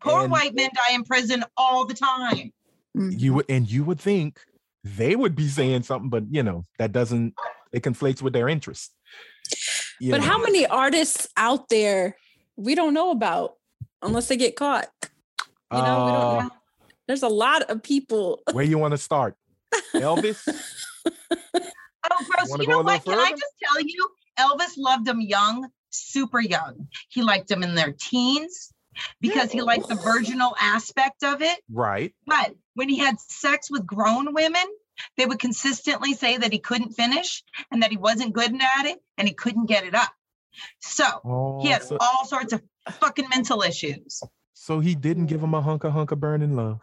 [0.00, 2.52] poor And- white men die in prison all the time
[2.94, 4.38] you would and you would think
[4.84, 7.34] they would be saying something, but you know, that doesn't
[7.72, 8.92] it conflates with their interest.
[10.00, 10.26] You But know.
[10.28, 12.16] how many artists out there
[12.56, 13.56] we don't know about
[14.00, 14.86] unless they get caught?
[15.72, 16.50] You know, we Uh, don't know.
[17.08, 18.42] There's a lot of people.
[18.52, 19.36] where you want to start?
[19.94, 20.40] Elvis?
[21.06, 22.50] Oh, gross.
[22.50, 23.04] Wanna You know what?
[23.04, 24.08] Can I just tell you?
[24.38, 26.88] Elvis loved them young, super young.
[27.08, 28.72] He liked them in their teens
[29.20, 31.58] because he liked the virginal aspect of it.
[31.70, 32.14] right.
[32.26, 34.64] But when he had sex with grown women,
[35.16, 38.98] they would consistently say that he couldn't finish and that he wasn't good at it
[39.18, 40.12] and he couldn't get it up.
[40.80, 42.62] So Oh, he had so, all sorts of
[43.00, 44.22] fucking mental issues.
[44.66, 46.80] So he didn't give him a hunk of hunk of burning love.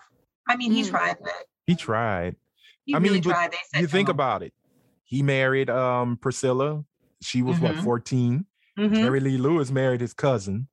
[0.48, 0.90] I mean, he Mm.
[0.90, 1.44] tried that.
[1.68, 2.38] He tried.
[2.86, 3.52] He I mean, really but tried.
[3.52, 4.16] They said You think him.
[4.16, 4.54] about it.
[5.04, 6.84] He married um Priscilla.
[7.22, 7.84] She was what Mhm.
[7.84, 8.46] 14.
[8.80, 8.96] Mhm.
[8.96, 10.68] Jerry Lee Lewis married his cousin.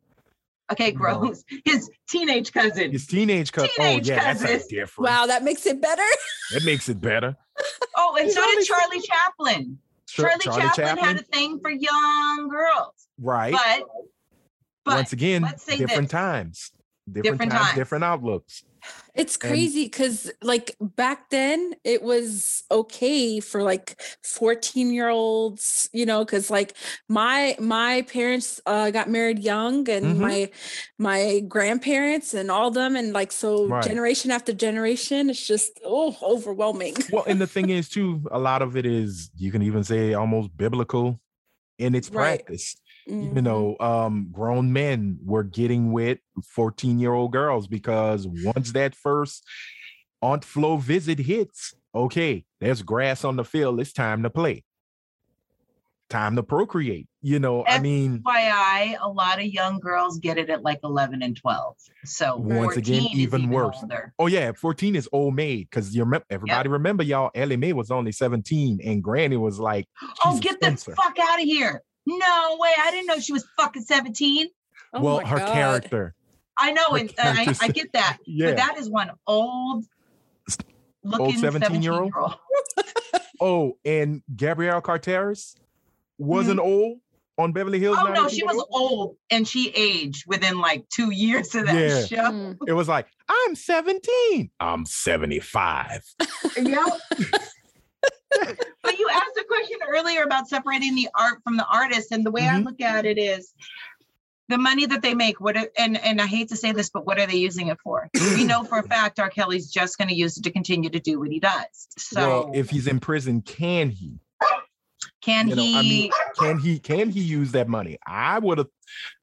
[0.72, 0.98] Okay, No.
[0.98, 1.42] gross.
[1.64, 2.92] His teenage cousin.
[2.92, 3.70] His teenage cousin.
[3.76, 4.68] Teenage oh, yeah, that's a cousin.
[4.70, 5.10] different.
[5.10, 6.06] Wow, that makes it better.
[6.52, 7.36] That makes it better.
[7.96, 9.78] Oh, and He's so did only Charlie Chaplin.
[10.08, 13.52] Char- Charlie, Chaplin, had a thing for young girls, right.
[13.52, 13.82] but
[14.84, 16.10] but Once again, let's say different this.
[16.12, 16.72] times.
[17.12, 17.78] Different, Different times, times.
[17.78, 18.64] different outlooks.
[19.14, 26.06] It's crazy because like back then it was okay for like 14 year olds, you
[26.06, 26.74] know, because like
[27.08, 30.20] my my parents uh got married young and Mhm.
[30.20, 30.50] my
[30.98, 33.84] my grandparents and all them and like so Right.
[33.84, 36.94] generation after generation, it's just oh overwhelming.
[37.10, 40.14] Well, and the thing is, too, a lot of it is you can even say
[40.14, 41.20] almost biblical
[41.78, 42.38] in its Right.
[42.46, 42.76] practice.
[43.06, 43.42] You Mhm.
[43.42, 49.44] know, um, grown men were getting with 14 year old girls because once that first
[50.22, 53.80] Aunt Flo visit hits, okay, there's grass on the field.
[53.80, 54.64] It's time to play.
[56.10, 57.06] Time to procreate.
[57.22, 61.22] You know, I mean, FYI, a lot of young girls get it at like 11
[61.22, 61.76] and 12.
[62.04, 63.78] So Once again, 14 is even worse.
[63.80, 64.12] older.
[64.18, 67.30] Oh yeah, 14 is old maid because you remember everybody remember y'all.
[67.34, 69.86] Ellie Mae was only 17 and Granny was like,
[70.24, 71.80] Oh, get the fuck out of here.
[72.06, 72.70] No way.
[72.78, 74.48] I didn't know she was fucking 17.
[74.94, 75.52] Oh well, her God.
[75.52, 76.14] character.
[76.58, 78.18] I know, Her and uh, I, I get that.
[78.26, 78.48] Yeah.
[78.48, 79.84] But that is one old
[81.04, 82.12] looking 17-year-old?
[82.12, 82.34] 17-year-old.
[83.40, 85.56] oh, and Gabrielle Carteris
[86.18, 86.68] wasn't Mm-hmm.
[86.68, 86.98] old
[87.38, 87.96] on Beverly Hills.
[87.98, 92.04] Oh no, she was old and she aged within like two years of that Yeah.
[92.04, 92.30] show.
[92.30, 92.58] Mm.
[92.68, 94.50] It was like, I'm 17.
[94.60, 96.02] I'm 75.
[96.60, 96.84] Yeah.
[98.82, 102.30] But you asked a question earlier about separating the art from the artist, and the
[102.30, 102.64] way I Mhm.
[102.64, 103.52] look at it is
[104.48, 105.40] the money that they make.
[105.40, 107.78] What are- and and I hate to say this, but what are they using it
[107.82, 108.08] for?
[108.34, 109.30] we know for a fact R.
[109.30, 111.88] Kelly's just going to use it to continue to do what he does.
[111.98, 114.18] So well, if he's in prison, can he?
[115.22, 115.76] can you know, he?
[115.76, 117.98] I mean, can he can he use that money?
[118.06, 118.68] I would have.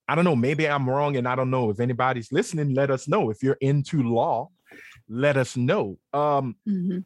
[0.08, 0.36] I don't know.
[0.38, 1.70] Maybe I'm wrong, and I don't know.
[1.70, 3.30] If anybody's listening, let us know.
[3.30, 4.50] If you're into law,
[5.10, 5.98] let us know.
[6.14, 7.04] Um, Mhm.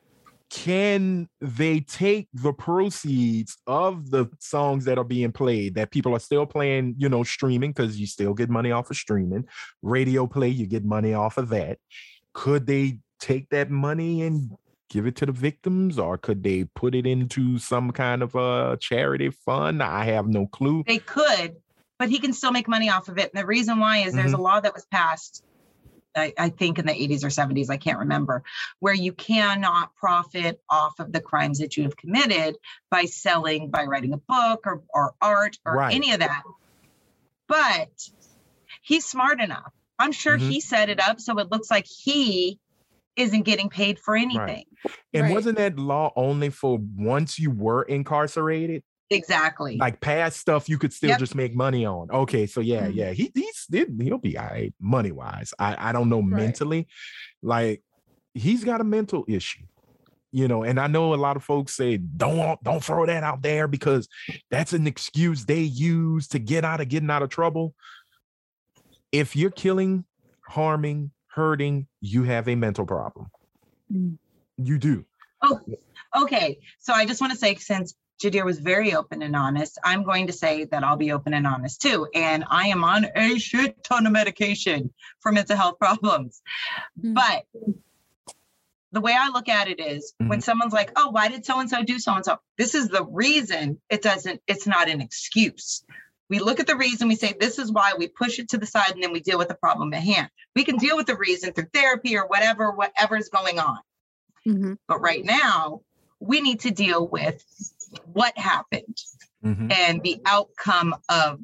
[0.52, 6.20] Can they take the proceeds of the songs that are being played that people are
[6.20, 9.45] still playing, you know, streaming because you still get money off of streaming,
[9.82, 11.80] radio play, you get money off of that.
[12.34, 14.52] Could they take that money and
[14.89, 18.78] give it to the victims or could they put it into some kind of a
[18.82, 19.82] charity fund?
[19.82, 20.84] I have no clue.
[20.86, 21.56] they could,
[21.97, 23.32] but he can still make money off of it.
[23.34, 24.43] And the reason why is there's a Mm-hmm.
[24.43, 25.45] law that was passed,
[26.16, 28.43] I, I think in the 80s or 70s, I can't remember,
[28.80, 32.57] where you cannot profit off of the crimes that you have committed
[32.89, 35.93] by selling, by writing a book or, or art or Right.
[35.93, 36.43] any of that.
[37.47, 37.89] But
[38.82, 39.72] he's smart enough.
[39.99, 40.49] I'm sure Mhm.
[40.49, 42.59] he set it up so it looks like he
[43.16, 44.66] isn't getting paid for anything.
[45.14, 45.34] And Right.
[45.34, 48.84] wasn't that law only for once you were incarcerated?
[49.12, 49.78] Exactly.
[49.78, 51.20] like past stuff you could still Yep.
[51.20, 52.09] just make money on.
[52.12, 52.95] Okay, so yeah, Mhm.
[52.95, 53.68] yeah, he he's
[53.99, 55.53] he'll be all right money wise.
[55.59, 56.30] I I don't know Right.
[56.30, 56.88] mentally,
[57.41, 57.84] like
[58.34, 59.64] he's got a mental issue,
[60.32, 60.64] you know.
[60.64, 64.07] And I know a lot of folks say don't don't throw that out there because
[64.49, 67.76] that's an excuse they use to get out of getting out of trouble.
[69.12, 70.05] If you're killing,
[70.47, 73.28] harming, hurting, you have a mental problem.
[73.91, 74.18] Mm.
[74.57, 75.05] You do.
[75.41, 75.59] Oh,
[76.24, 80.04] Okay, so I just want to say, since Jadir was very open and honest, I'm
[80.04, 82.08] going to say that I'll be open and honest too.
[82.14, 86.42] And I am on a shit ton of medication for mental health problems.
[87.02, 87.16] Mm.
[87.16, 87.46] But
[88.92, 91.70] the way I look at it is when someone's like, oh, why did so and
[91.70, 92.38] so do so and so?
[92.58, 95.84] This is the reason it doesn't, it's not an excuse.
[96.30, 98.66] We look at the reason, we say, this is why we push it to the
[98.66, 100.30] side, and then we deal with the problem at hand.
[100.56, 103.80] We can deal with the reason through therapy or whatever, whatever's going on.
[104.48, 104.78] Mhm.
[104.88, 105.82] But right now,
[106.22, 107.44] we need to deal with
[108.14, 108.98] what happened
[109.44, 109.72] Mhm.
[109.72, 111.39] and the outcome of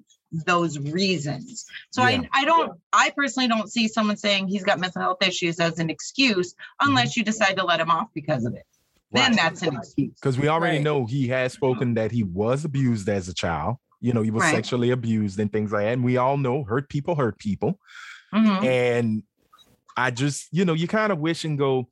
[0.46, 1.66] those reasons.
[1.92, 2.22] So Yeah.
[2.34, 5.80] I, I don't, I personally don't see someone saying he's got mental health issues as
[5.80, 8.66] an excuse unless you decide to let him off because of it.
[9.14, 10.14] Then that's an excuse.
[10.16, 10.84] because we already Right.
[10.84, 13.78] know he has spoken that he was abused as a child.
[14.02, 14.54] You know, he was Right.
[14.54, 15.94] sexually abused and things like that.
[15.94, 17.80] And we all know hurt people hurt people.
[18.34, 18.66] Mhm.
[18.66, 19.24] And
[19.96, 21.90] I just, you know, you kind of wish and go,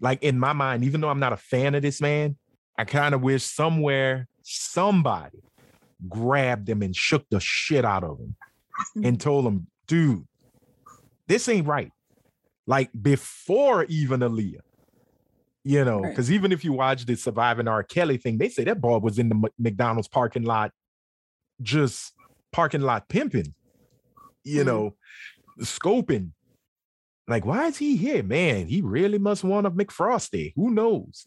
[0.00, 2.36] like in my mind, even though I'm not a fan of this man,
[2.78, 5.38] I kind of wish somewhere somebody
[6.08, 8.36] grabbed them and shook the shit out of them
[9.04, 10.26] and told them, dude,
[11.26, 11.92] this ain't right.
[12.66, 14.60] Like before even Aaliyah.
[15.62, 16.10] You know, Right.
[16.10, 17.82] because even if you watch the surviving R.
[17.82, 20.72] Kelly thing, they say that boy was in the Mc- McDonald's parking lot,
[21.60, 22.14] just
[22.50, 23.54] parking lot pimping,
[24.42, 24.66] you Mhm.
[24.66, 24.94] know,
[25.60, 26.30] scoping.
[27.30, 28.22] Like, why is he here?
[28.24, 30.52] Man, he really must want a McFrosty.
[30.56, 31.26] Who knows?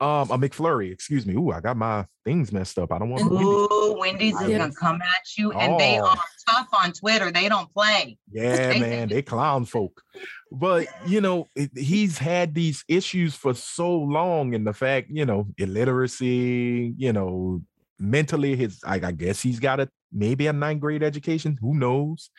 [0.00, 1.34] Um, a McFlurry, excuse me.
[1.34, 2.90] Ooh, I got my things messed up.
[2.90, 3.46] I don't want Wendy's.
[3.46, 6.06] Ooh, Wendy's is gonna come at you, and they Oh.
[6.06, 6.16] are
[6.48, 7.30] tough on Twitter.
[7.30, 8.16] They don't play.
[8.32, 10.02] Yeah, They- man, they clown folk.
[10.50, 15.26] But you know, it- he's had these issues for so long, and the fact, you
[15.26, 17.62] know, illiteracy, you know,
[17.98, 21.58] mentally, his I, I guess he's got a maybe a ninth grade education.
[21.60, 22.30] Who knows?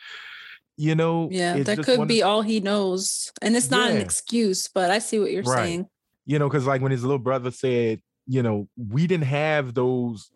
[0.76, 3.30] You know, Yeah, it's that just could one of- be all he knows.
[3.40, 5.64] And it's not an excuse, but I see what you're Right.
[5.66, 5.88] saying.
[6.26, 10.30] you know, because like when his little brother said, you know, we didn't have those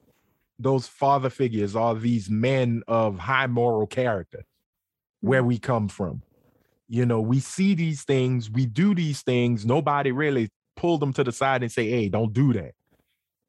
[0.59, 4.45] those father figures or these men of high moral character
[5.20, 6.20] where we come from.
[6.89, 11.22] You know, we see these things, we do these things, nobody really pulled them to
[11.24, 12.72] the side and say, hey, don't do that.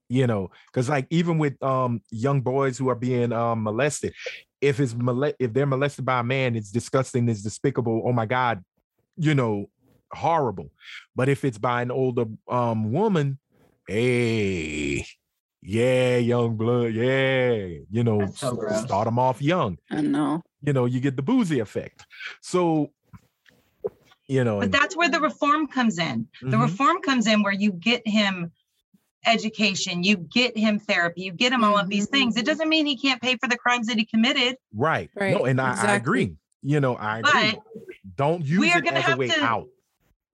[0.07, 4.13] You know, because like even with um young boys who are being um molested,
[4.61, 8.01] if it's mole- if they're molested by a man, it's disgusting, it's despicable.
[8.05, 8.63] Oh my God,
[9.17, 9.69] you know,
[10.11, 10.71] horrible.
[11.15, 13.39] But if it's by an older um woman,
[13.87, 15.05] hey,
[15.61, 17.53] yeah, young blood, yeah,
[17.89, 19.77] you know, so start them off young.
[19.91, 20.41] I know.
[20.61, 22.05] You know, you get the boozy effect.
[22.41, 22.91] So,
[24.27, 26.27] you know, But and- that's where the reform comes in.
[26.41, 26.61] The Mhm.
[26.61, 28.51] reform comes in where you get him
[29.25, 32.11] education, you get him therapy, you get him all of these Mhm.
[32.11, 32.37] things.
[32.37, 34.57] It doesn't mean he can't pay for the crimes that he committed.
[34.73, 36.35] right, Right, no, and I, I agree.
[36.61, 37.31] You know, I agree.
[37.53, 37.59] But
[38.15, 39.67] Don't use we are it gonna as a have way to- out.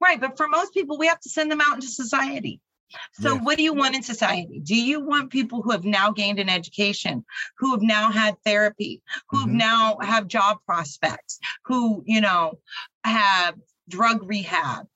[0.01, 2.61] right, but for most people, we have to send them out into society.
[3.13, 3.41] So, Yeah.
[3.41, 4.61] what do you want in society?
[4.63, 7.25] Do you want people who have now gained an education,
[7.57, 9.53] who have now had therapy, who have Mhm.
[9.53, 12.59] now have job prospects, who, you know,
[13.03, 13.55] have
[13.89, 14.87] drug rehab?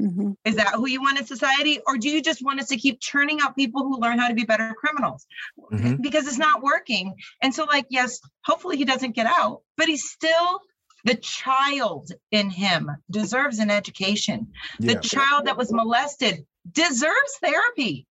[0.00, 0.36] Mhm.
[0.44, 1.80] Is that who you want in society?
[1.86, 4.34] Or do you just want us to keep churning out people who learn how to
[4.34, 5.26] be better criminals?
[5.72, 6.00] Mhm.
[6.00, 7.14] Because it's not working.
[7.42, 10.60] And so, like, yes, hopefully he doesn't get out, but he's still
[11.04, 14.52] the child in him deserves an education.
[14.80, 18.06] The child that was molested deserves therapy.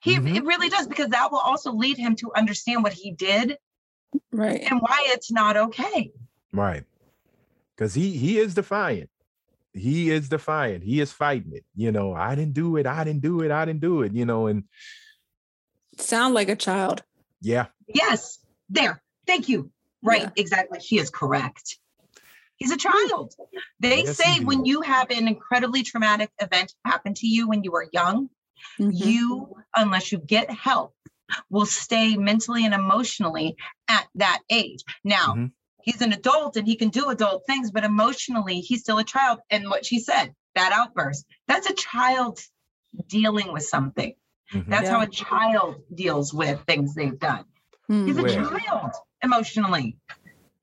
[0.00, 0.36] He Mhm.
[0.36, 3.58] it really does because that will also lead him to understand what he did
[4.32, 4.60] Right.
[4.70, 6.12] and why it's not okay.
[6.52, 6.84] Right.
[7.74, 9.10] Because he he is defiant.
[9.76, 10.82] He is defiant.
[10.84, 11.64] He is fighting it.
[11.74, 12.86] You know, I didn't do it.
[12.86, 13.50] I didn't do it.
[13.50, 14.12] I didn't do it.
[14.12, 14.64] You know, and
[15.98, 17.02] Sound like a child.
[17.40, 19.02] yeah, Yes, there.
[19.26, 19.70] Thank you.
[20.02, 20.30] Right, Yeah.
[20.36, 20.78] exactly.
[20.80, 21.78] He is correct.
[22.56, 23.34] He's a child.
[23.80, 27.74] They Yes, say when you have an incredibly traumatic event happen to you when you
[27.74, 28.28] are young,
[28.78, 28.92] Mhm.
[28.94, 30.94] you, unless you get help,
[31.50, 33.56] will stay mentally and emotionally
[33.88, 34.84] at that age.
[35.02, 35.52] Now, Mhm.
[35.86, 39.38] He's an adult and he can do adult things, but emotionally, he's still a child.
[39.50, 42.40] And what she said, that outburst, that's a child
[43.08, 44.12] dealing with something.
[44.52, 44.66] Mhm.
[44.68, 47.44] That's how a child deals with things they've done.
[47.90, 48.90] Mm, He's a Well- child
[49.22, 49.96] emotionally.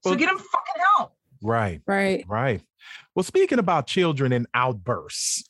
[0.03, 1.15] So Well- get him fucking help.
[1.41, 2.25] right, Right.
[2.27, 2.61] right.
[3.15, 5.49] Well, speaking about children and outbursts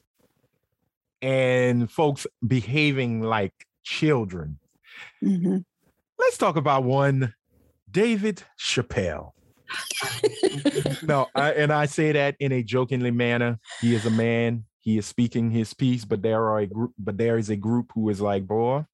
[1.22, 4.60] and folks behaving like children,
[5.22, 5.66] Mhm.
[6.20, 7.34] let's talk about one,
[7.90, 9.33] David Chappelle.
[11.04, 13.60] no, I, and I say that in a jokingly manner.
[13.82, 14.66] He is a man.
[14.80, 17.92] He is speaking his piece, but there are a group, but there is a group
[17.96, 18.86] who is like, boy,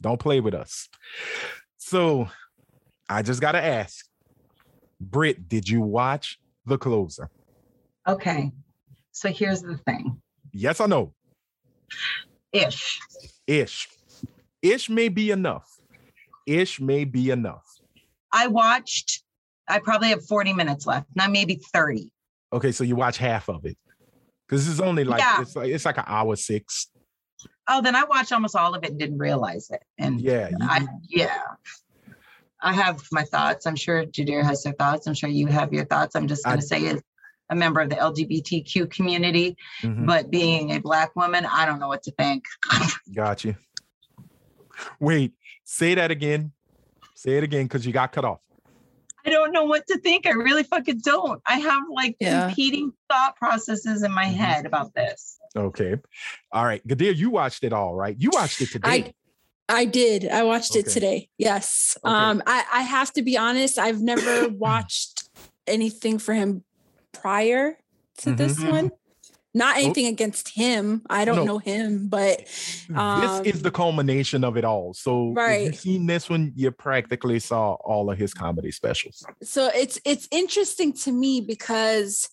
[0.00, 0.88] don't play with us.
[1.78, 2.28] So
[3.08, 4.06] I just gotta ask,
[5.00, 7.28] Britt, did you watch the closer?
[8.06, 8.52] Okay.
[9.10, 10.20] So here's the thing
[10.52, 11.12] Yes or no?
[12.52, 13.00] ish.
[13.46, 13.88] Ish.
[14.60, 15.68] Ish may be enough.
[16.46, 17.66] Ish may be enough.
[18.32, 19.22] I watched,
[19.72, 22.12] I probably have 40 minutes left, now maybe 30.
[22.52, 23.78] Okay, so you watch half of it.
[24.46, 25.40] Because it's only like Yeah.
[25.40, 26.88] it's like it's like an hour six.
[27.68, 29.82] Oh, then I watched almost all of it and didn't realize it.
[29.98, 30.50] And Yeah.
[30.50, 31.38] you- I, yeah.
[32.60, 33.66] I have my thoughts.
[33.66, 35.06] I'm sure Jadir has their thoughts.
[35.06, 36.14] I'm sure you have your thoughts.
[36.14, 37.00] I'm just going to say, as
[37.50, 40.06] a member of the LGBTQ community, Mhm.
[40.06, 42.44] but being a Black woman, I don't know what to think.
[43.14, 43.56] Got you.
[45.00, 45.32] Wait,
[45.64, 46.52] say that again.
[47.14, 48.40] Say it again because you got cut off.
[49.24, 50.26] I don't know what to think.
[50.26, 51.40] I really fucking don't.
[51.46, 52.46] I have like Yeah.
[52.46, 54.34] competing thought processes in my Mhm.
[54.34, 55.38] head about this.
[55.56, 55.96] Okay.
[56.52, 56.86] All right.
[56.86, 58.16] Gadir, you watched it all, right?
[58.18, 58.88] You watched it today.
[58.88, 59.14] I
[59.68, 60.28] I did.
[60.28, 61.28] I watched it today.
[61.38, 61.96] Yes.
[62.04, 62.12] Okay.
[62.12, 65.28] Um I I have to be honest, I've never watched
[65.66, 66.64] anything for him
[67.12, 67.78] prior
[68.18, 68.70] to this Mhm.
[68.70, 68.90] one.
[69.54, 71.02] Not anything against him.
[71.10, 71.44] I don't No.
[71.44, 72.46] know him, but
[72.94, 74.94] um, this is the culmination of it all.
[74.94, 75.64] So if Right.
[75.66, 79.24] you've seen this one, you practically saw all of his comedy specials.
[79.42, 82.28] so it's it's interesting to me because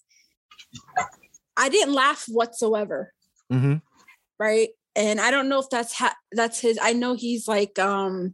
[1.58, 3.14] I didn't laugh whatsoever.
[3.50, 3.76] hmm
[4.40, 8.34] right and i don't know if that's ha- that's his i know he's like um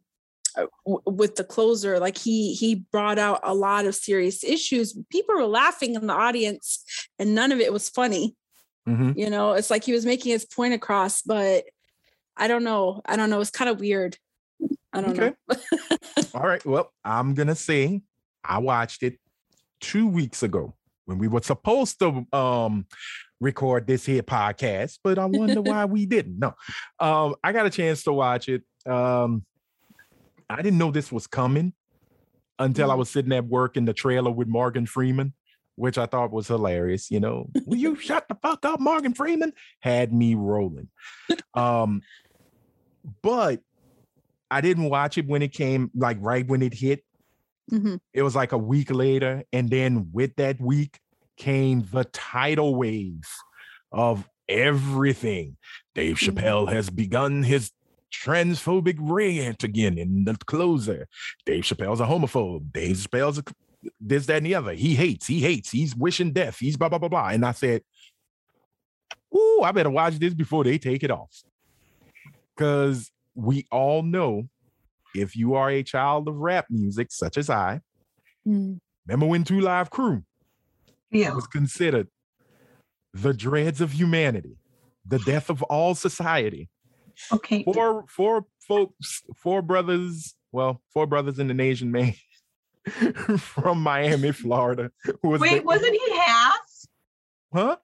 [0.86, 5.48] with the closer like he he brought out a lot of serious issues people were
[5.48, 6.84] laughing in the audience
[7.18, 8.36] and none of it was funny
[8.86, 11.64] hmm you know it's like he was making his point across but
[12.38, 14.18] i don't know i don't know it's kind of weird
[14.94, 15.34] i don't Okay.
[15.50, 15.58] know
[16.34, 16.66] All right.
[16.66, 18.02] Well, I'm gonna say
[18.44, 19.20] I watched it
[19.80, 20.76] two weeks ago
[21.06, 22.86] when we were supposed to um
[23.40, 26.40] record this here podcast, but I wonder why we didn't.
[26.40, 26.54] No.
[27.00, 28.64] Um, I got a chance to watch it.
[28.86, 29.46] Um,
[30.50, 31.74] I didn't know this was coming
[32.60, 33.00] until I Mhm.
[33.00, 35.34] was sitting at work in the trailer with Morgan Freeman,
[35.76, 37.12] which I thought was hilarious.
[37.12, 39.54] You know, will you shut the fuck up, Morgan Freeman?
[39.82, 40.90] Had me rolling.
[41.54, 42.02] Um,
[43.22, 43.62] but
[44.50, 47.04] I didn't watch it when it came, like right when it hit.
[47.72, 48.00] Mhm.
[48.14, 49.44] It was like a week later.
[49.52, 51.00] And then with that week
[51.38, 53.24] came the tidal wave
[53.92, 55.58] of everything.
[55.96, 56.34] Dave Mhm.
[56.38, 57.72] Chappelle has begun his
[58.14, 61.08] transphobic rant again in the closer.
[61.46, 62.72] Dave Chappelle's a homophobe.
[62.72, 63.44] Dave Chappelle's a
[64.00, 64.74] this, that, and the other.
[64.74, 67.28] He hates, he hates, he's wishing death, he's blah, blah, blah, blah.
[67.30, 67.82] And I said,
[69.36, 71.44] Ooh, I better watch this before they take it off.
[72.56, 74.48] Because we all know
[75.14, 77.82] if you are a child of rap music, such as I,
[78.48, 78.80] Mm.
[79.08, 80.24] remember when Two Live Crew
[81.12, 81.34] Yeah.
[81.34, 82.08] was considered
[83.14, 84.58] the dreads of humanity,
[85.06, 86.70] the death of all society.
[87.32, 87.64] Okay.
[87.64, 92.14] Four, four folks, four brothers, well, four brothers in an Asian man
[93.38, 94.92] from Miami, Florida.
[95.22, 96.58] Who was Wait, the- wasn't he half?
[97.54, 97.78] huh?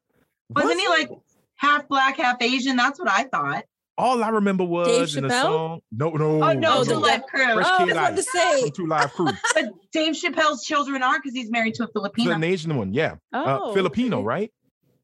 [0.49, 1.09] Wasn't Was he like
[1.55, 2.75] half black, half Asian?
[2.75, 3.65] That's what I thought.
[3.97, 5.41] All I remember was Dave in the Chappelle?
[5.43, 5.79] song.
[5.91, 7.43] No, no, Oh, no, Oh, to the- Live Crew.
[7.53, 8.31] Fresh Oh, I was about to Ice.
[8.31, 8.61] say.
[8.61, 9.27] From Two Live Crew.
[9.53, 12.43] But Dave Chappelle's children are because he's married to a the Filipino.
[12.45, 13.15] Asian one, yeah.
[13.33, 14.51] Oh, uh, Filipino, right?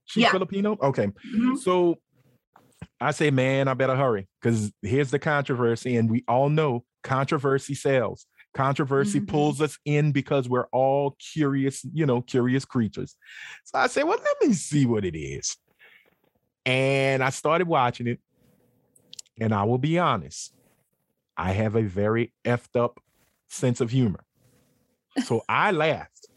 [0.05, 0.31] She's Yeah.
[0.31, 0.77] Filipino.
[0.81, 1.07] Okay.
[1.35, 1.57] Mhm.
[1.59, 1.97] So
[2.99, 7.75] I say, man, I better hurry because here's the controversy, and we all know controversy
[7.75, 8.25] sells.
[8.57, 9.27] Controversy Mhm.
[9.27, 13.15] pulls us in because we're all curious, you know, curious creatures.
[13.65, 15.55] So I say, well, let me see what it is.
[16.65, 18.19] And I started watching it.
[19.39, 20.53] And I will be honest,
[21.37, 22.99] I have a very effed up
[23.47, 24.23] sense of humor.
[25.25, 26.27] So I laughed.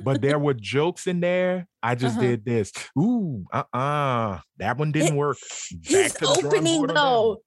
[0.00, 1.66] But there were jokes in there.
[1.82, 2.26] I just Uh-huh.
[2.28, 2.72] did this.
[2.96, 4.38] Ooh, uh-uh.
[4.58, 5.38] That one didn't work.
[5.82, 7.12] His Back the opening board on that one.
[7.12, 7.42] though.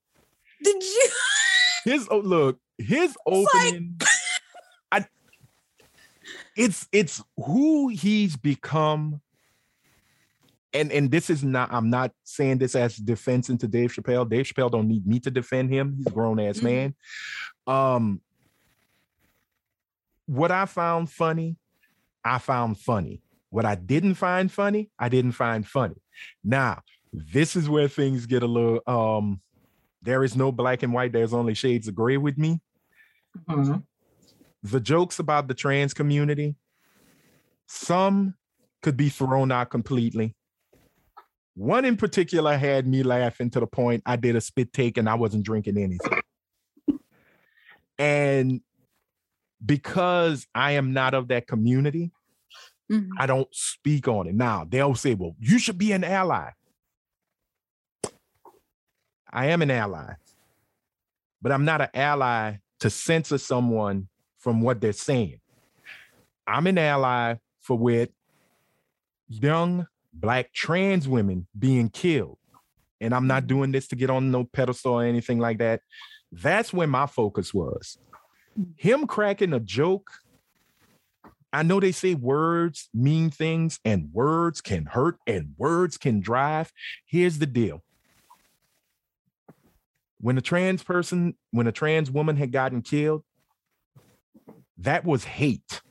[0.63, 1.09] Did you?
[1.85, 3.99] His oh look, his It's like- opening.
[4.91, 5.05] I
[6.55, 9.21] it's it's who he's become.
[10.73, 14.29] And and this is not, I'm not saying this as defense into Dave Chappelle.
[14.29, 15.95] Dave Chappelle don't need me to defend him.
[15.97, 16.63] He's a grown-ass Mhm.
[16.63, 16.95] man.
[17.67, 18.21] Um
[20.27, 21.57] what I found funny,
[22.23, 23.21] I found funny.
[23.49, 25.95] What I didn't find funny, I didn't find funny.
[26.43, 29.41] Now, this is where things get a little um
[30.03, 32.59] there is no black and white, there's only shades of gray with me.
[33.47, 33.83] Mhm.
[34.63, 36.55] The jokes about the trans community,
[37.67, 38.35] some
[38.81, 40.35] could be thrown out completely.
[41.55, 45.09] One in particular had me laughing to the point I did a spit take and
[45.09, 46.21] I wasn't drinking anything.
[47.97, 48.61] and
[49.63, 52.11] because I am not of that community,
[52.89, 53.09] Mhm.
[53.19, 54.33] I don't speak on it.
[54.33, 56.51] Now they'll say, well, you should be an ally.
[59.29, 60.15] I am an ally,
[61.41, 64.07] but I'm not an ally to censor someone
[64.37, 65.39] from what they're saying.
[66.45, 68.09] I'm an ally for with
[69.29, 72.37] young black trans women being killed.
[72.99, 75.81] And I'm not doing this to get on no pedestal or anything like that.
[76.31, 77.97] That's where my focus was.
[78.75, 80.11] Him cracking a joke
[81.53, 86.71] I know they say words mean things and words can hurt and words can drive.
[87.05, 87.83] Here's the deal.
[90.21, 93.23] When a trans person, when a trans woman had gotten killed,
[94.77, 95.81] that was hate.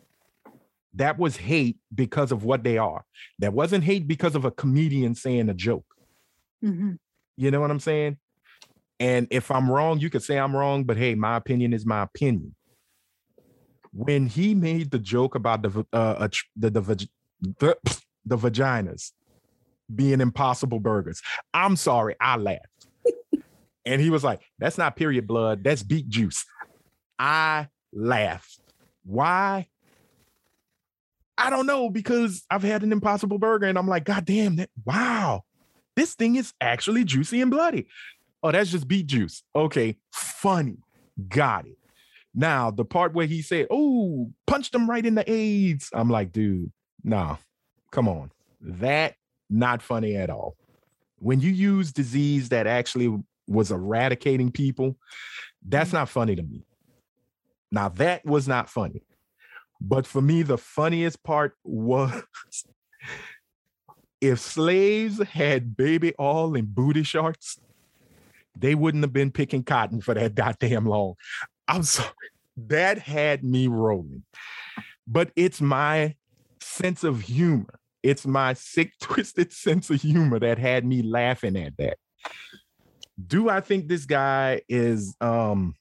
[0.94, 3.04] That was hate because of what they are.
[3.40, 5.84] That wasn't hate because of a comedian saying a joke.
[6.64, 6.98] Mhm.
[7.36, 8.18] You know what I'm saying?
[9.00, 12.02] And if I'm wrong, you could say I'm wrong, but hey, my opinion is my
[12.02, 12.54] opinion.
[13.92, 17.08] When he made the joke about the uh, the the,
[17.40, 17.76] the
[18.24, 19.12] the vaginas
[19.92, 21.20] being impossible burgers,
[21.52, 22.79] I'm sorry, I laughed.
[23.84, 26.44] And he was like, "That's not period blood, that's beet juice."
[27.18, 28.60] I laughed.
[29.04, 29.68] Why?
[31.36, 34.70] I don't know because I've had an impossible burger and I'm like, God damn that!
[34.84, 35.42] Wow,
[35.96, 37.86] this thing is actually juicy and bloody.
[38.42, 39.42] Oh, that's just beet juice.
[39.54, 40.78] Okay, funny.
[41.28, 41.76] Got it.
[42.34, 45.90] Now, the part where he said, Oh, punched him right in the AIDS.
[45.92, 46.70] I'm like, dude,
[47.02, 47.36] nah,
[47.90, 48.30] come on.
[48.60, 49.14] That
[49.48, 50.56] not funny at all.
[51.18, 53.18] When you use disease that actually
[53.50, 54.96] was eradicating people,
[55.66, 55.98] that's mm-hmm.
[55.98, 56.64] not funny to me.
[57.72, 59.02] Now, that was not funny.
[59.80, 62.22] But for me, the funniest part was
[64.20, 67.58] if slaves had baby all and booty shorts,
[68.56, 71.14] they wouldn't have been picking cotton for that goddamn long.
[71.66, 72.10] I'm sorry.
[72.56, 74.24] That had me rolling.
[75.06, 76.14] But it's my
[76.60, 77.78] sense of humor.
[78.02, 81.98] It's my sick, twisted sense of humor that had me laughing at that.
[83.26, 85.74] Do I think this guy is um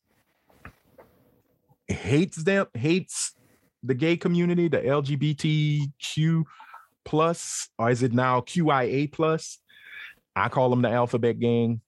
[1.87, 3.33] hates them, hates
[3.83, 6.43] the gay community, the LGBTQ
[7.05, 9.59] plus, or is it now QIA plus?
[10.35, 11.81] I call them the alphabet gang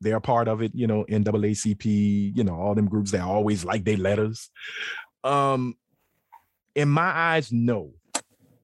[0.00, 3.84] they're part of it, you know, NAACP, you know, all them groups that always like
[3.84, 4.50] their letters.
[5.24, 5.76] Um,
[6.74, 7.92] in my eyes, no.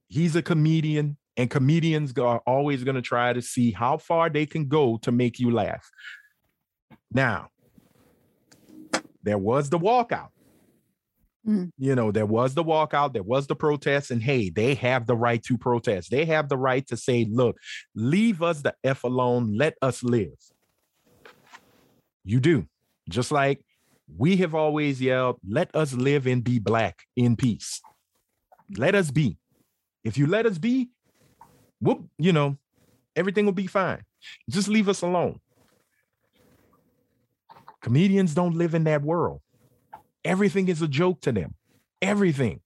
[0.09, 4.47] He's a comedian, and comedians are always going to try to see how far they
[4.47, 5.91] can go to make you laugh.
[7.13, 7.49] Now,
[9.23, 10.29] there was the walkout.
[11.47, 11.71] Mm.
[11.77, 15.17] You know, there was the walkout, there was the protest, and hey, they have the
[15.17, 16.11] right to protest.
[16.11, 17.57] They have the right to say, look,
[17.95, 20.35] leave us the F alone, let us live.
[22.25, 22.67] You do.
[23.09, 23.61] Just like
[24.17, 27.83] we have always yelled, let us live and be black in peace.
[28.77, 29.37] Let us be.
[30.03, 30.91] If you let us be,
[31.85, 32.59] whoop, you know,
[33.17, 34.03] everything will be fine.
[34.51, 35.41] Just leave us alone.
[37.83, 39.41] Comedians don't live in that world.
[40.25, 41.55] Everything is a joke to them.
[42.03, 42.61] Everything.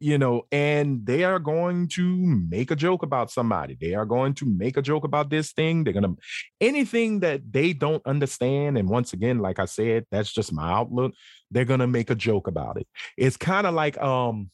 [0.00, 2.04] you know, and they are going to
[2.50, 3.76] make a joke about somebody.
[3.80, 5.84] They are going to make a joke about this thing.
[5.84, 6.16] They're going to
[6.60, 8.78] anything that they don't understand.
[8.78, 11.12] And once again, like I said, that's just my outlook.
[11.52, 12.88] They're going to make a joke about it.
[13.16, 14.50] It's kind of like um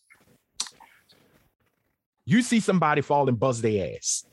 [2.28, 4.26] you see somebody fall and buzz their ass.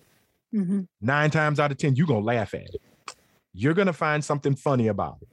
[0.54, 0.82] Mm-hmm.
[1.00, 2.82] Nine times out of 10, you're going to laugh at it.
[3.54, 5.30] You're going to find something funny about it.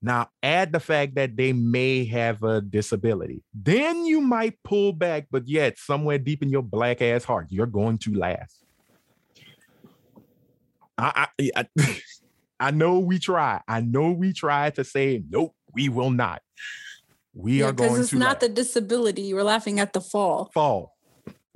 [0.00, 3.42] Now, add the fact that they may have a disability.
[3.52, 7.66] Then you might pull back, but yet, somewhere deep in your black ass heart, you're
[7.66, 8.52] going to laugh.
[10.96, 12.00] I, I, I,
[12.60, 13.60] I know we try.
[13.66, 16.42] I know we try to say, nope, we will not.
[17.36, 17.94] We Yeah, are going to.
[17.94, 18.40] because it's to not laugh.
[18.40, 19.34] the disability.
[19.34, 20.50] We're laughing at the fall.
[20.54, 20.94] fall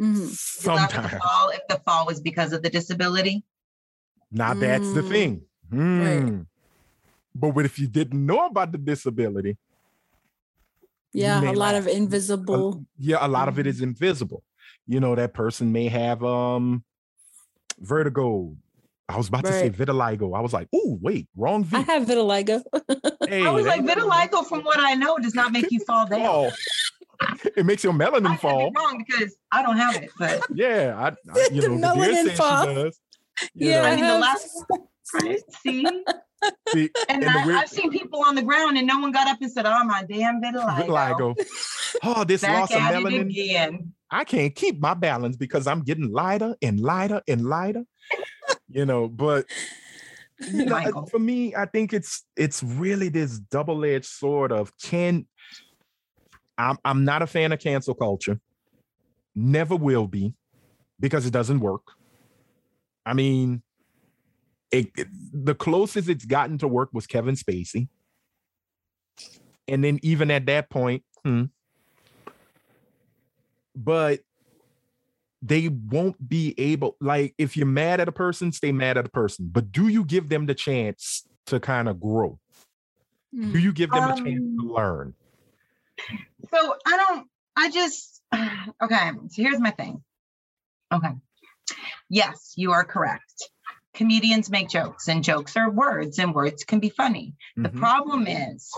[0.00, 0.28] Mhm.
[0.64, 1.12] You laugh at sometimes.
[1.12, 3.44] the fall if the fall was because of the disability.
[4.30, 5.08] Now that's the Mm.
[5.08, 5.32] thing.
[5.72, 6.22] Right.
[6.28, 6.40] Hmm.
[7.34, 9.56] But what if you didn't know about the disability?
[11.12, 11.82] Yeah, a lot laugh.
[11.82, 12.84] of A- invisible.
[12.98, 13.70] yeah, a lot of it Mhm.
[13.70, 14.42] is invisible.
[14.86, 16.84] You know, that person may have um
[17.78, 18.56] vertigo.
[19.10, 20.36] I was about to say vitiligo.
[20.36, 21.76] I was like, oh, wait, wrong V.
[21.76, 22.62] I have vitiligo.
[23.28, 26.20] Hey, I was like, vitiligo, from what I know, does not make you fall down.
[26.20, 26.50] fall.
[27.56, 28.72] It makes your melanin could be fall.
[28.76, 31.08] wrong because I don't have it, but Yeah, I,
[31.38, 32.66] I you The know, the deer melanin says fall.
[32.66, 33.00] she does.
[33.54, 34.64] Yeah, know, I mean, the have- last
[35.22, 35.40] right?
[35.62, 35.86] See,
[36.68, 39.26] see, and, And I, weird- I've seen people on the ground, and no one got
[39.28, 41.34] up and said, "Oh my damn vitiligo." vitiligo.
[42.02, 43.30] Oh, oh, this Back loss of melanin.
[43.30, 43.92] again.
[44.10, 47.84] I can't keep my balance because I'm getting lighter and lighter and lighter.
[48.68, 49.46] you know, but
[50.52, 55.26] you know, for me, I think it's it's really this double-edged sword of can
[56.60, 58.40] I'm I'm not a fan of cancel culture.
[59.34, 60.34] Never will be
[60.98, 61.82] because it doesn't work.
[63.06, 63.62] I mean,
[64.72, 67.88] it, it- the closest it's gotten to work was Kevin Spacey.
[69.68, 71.44] And then even at that point, hmm,
[73.76, 74.20] but
[75.42, 79.08] they won't be able like if you're mad at a person stay mad at a
[79.08, 82.38] person but do you give them the chance to kind of grow
[83.32, 83.62] do Mm.
[83.62, 85.14] you give them a chance to Um, learn
[86.52, 87.26] So I don't.
[87.56, 88.20] I just
[88.82, 89.10] okay.
[89.28, 90.02] So here's my thing.
[90.92, 91.12] Okay.
[92.10, 93.48] Yes, you are correct.
[93.94, 97.34] Comedians make jokes, and jokes are words, and words can be funny.
[97.56, 97.76] The Mhm.
[97.76, 98.72] problem is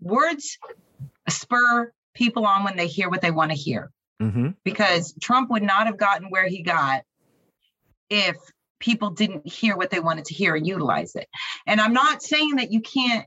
[0.00, 0.58] words
[1.28, 3.90] spur people on when they hear what they want to hear.
[4.20, 4.56] Mhm.
[4.64, 7.02] Because Trump would not have gotten where he got
[8.08, 8.36] if
[8.78, 11.28] people didn't hear what they wanted to hear and utilize it.
[11.66, 13.26] And I'm not saying that you can't.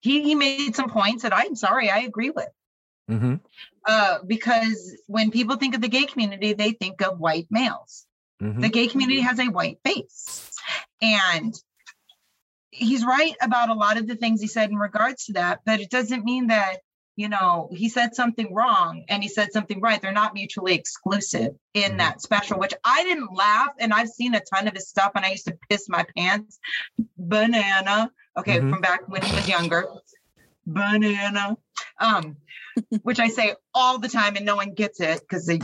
[0.00, 2.48] He, he made some points that I'm sorry, I agree with.
[3.10, 3.40] Mhm.
[3.86, 8.06] Uh, because when people think of the gay community, they think of white males
[8.40, 8.60] Mhm.
[8.60, 10.50] the gay community has a white face.
[11.02, 11.54] And
[12.70, 15.80] he's right about a lot of the things he said in regards to that, but
[15.80, 16.76] it doesn't mean that,
[17.16, 20.00] you know, he said something wrong and he said something right.
[20.00, 21.98] They're not mutually exclusive in Mhm.
[21.98, 23.70] that special, which I didn't laugh.
[23.78, 26.58] And I've seen a ton of his stuff and I used to piss my pants.
[27.18, 28.10] Banana.
[28.38, 28.70] Okay, Mhm.
[28.70, 29.86] from back when he was younger.
[30.72, 31.56] Banana.
[32.00, 32.36] Um,
[33.02, 35.60] which I say all the time and no one gets it because they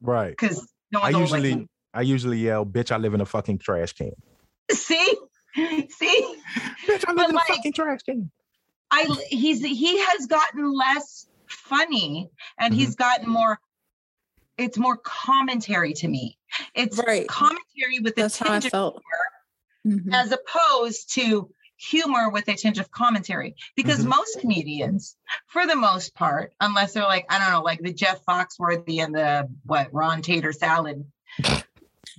[0.00, 3.20] right because no i one's old like usually i usually yell bitch i live in
[3.22, 4.10] a fucking trash can
[4.70, 5.14] See,
[5.56, 6.36] see,
[6.86, 8.30] bitch i live But in like- a fucking trash can
[8.90, 12.30] I he's he has gotten less funny
[12.60, 12.80] and Mm-hmm.
[12.80, 13.58] he's gotten more.
[14.58, 16.38] It's more commentary to me.
[16.74, 17.26] It's Right.
[17.26, 19.02] commentary with a That's how I felt.
[19.84, 20.14] Humor, mm-hmm.
[20.14, 21.50] as opposed to
[21.90, 23.56] humor with a tinge of commentary.
[23.76, 24.08] Because Mhm.
[24.08, 25.16] most comedians,
[25.48, 29.14] for the most part, unless they're like I don't know, like the Jeff Foxworthy and
[29.14, 31.04] the what Ron Tater Salad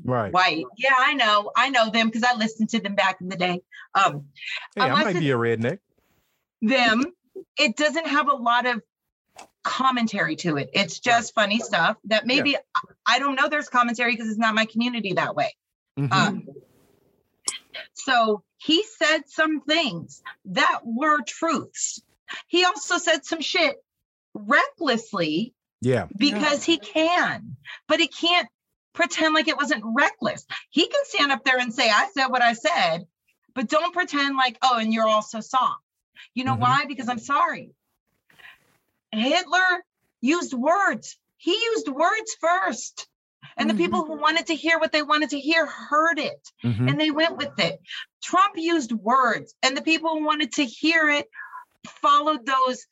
[0.04, 0.66] right White.
[0.78, 3.62] Yeah, I know, I know them because I listened to them back in the day.
[3.94, 4.28] Um,
[4.76, 5.80] hey i might be a redneck
[6.62, 7.06] them,
[7.58, 8.82] it doesn't have a lot of
[9.64, 10.70] commentary to it.
[10.74, 12.56] It's just funny stuff that maybe
[13.06, 15.56] I don't know there's commentary because it's not my community that way.
[15.98, 16.12] Mhm.
[16.12, 16.48] Um,
[17.94, 22.02] so he said some things that were truths.
[22.48, 23.76] He also said some shit
[24.34, 27.58] recklessly yeah because he can,
[27.88, 28.48] but he can't
[28.94, 30.48] pretend like it wasn't reckless.
[30.72, 33.06] He can stand up there and say, I said what I said,
[33.54, 35.84] but don't pretend like, oh, and you're also soft.
[36.34, 36.62] You know Mhm.
[36.62, 36.86] why?
[36.88, 37.70] Because I'm sorry.
[39.12, 39.86] Hitler
[40.22, 41.18] used words.
[41.38, 43.08] He used words first.
[43.58, 46.90] And the people who wanted to hear what they wanted to hear heard it Mhm.
[46.90, 47.80] and they went with it.
[48.22, 51.30] Trump used words, and the people who wanted to hear it
[52.02, 52.86] followed those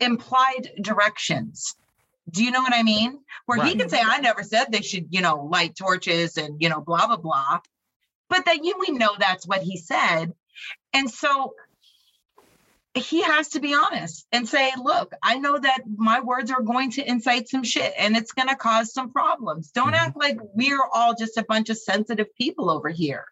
[0.00, 1.76] implied directions.
[2.30, 3.18] Do you know what I mean?
[3.46, 6.68] Where he can say, I never said they should, you know, light torches and, you
[6.68, 7.60] know, blah, blah, blah.
[8.28, 10.32] But that you, we know that's what he said.
[10.94, 11.54] And so
[12.94, 16.90] he has to be honest and say, look, I know that my words are going
[16.92, 19.70] to incite some shit and it's going to cause some problems.
[19.70, 19.98] Don't Mhm.
[19.98, 23.24] act like we're all just a bunch of sensitive people over here.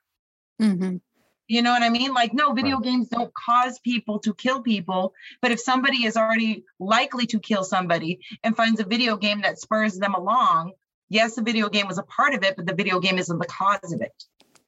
[0.61, 1.01] Mhm.
[1.47, 2.15] You know what I mean?
[2.15, 5.13] Like, no, video games don't cause people to kill people.
[5.43, 9.59] But if somebody is already likely to kill somebody and finds a video game that
[9.59, 10.73] spurs them along,
[11.09, 13.47] yes, the video game was a part of it, but the video game isn't the
[13.47, 14.25] cause of it.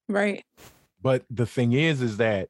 [0.09, 0.45] Right.
[1.01, 2.49] But the thing is, is that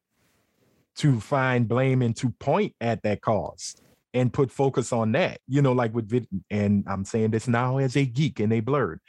[0.96, 3.76] to find blame and to point at that cause
[4.14, 7.78] and put focus on that, you know, like with vid, and I'm saying this now
[7.78, 9.00] as a geek and a blurred.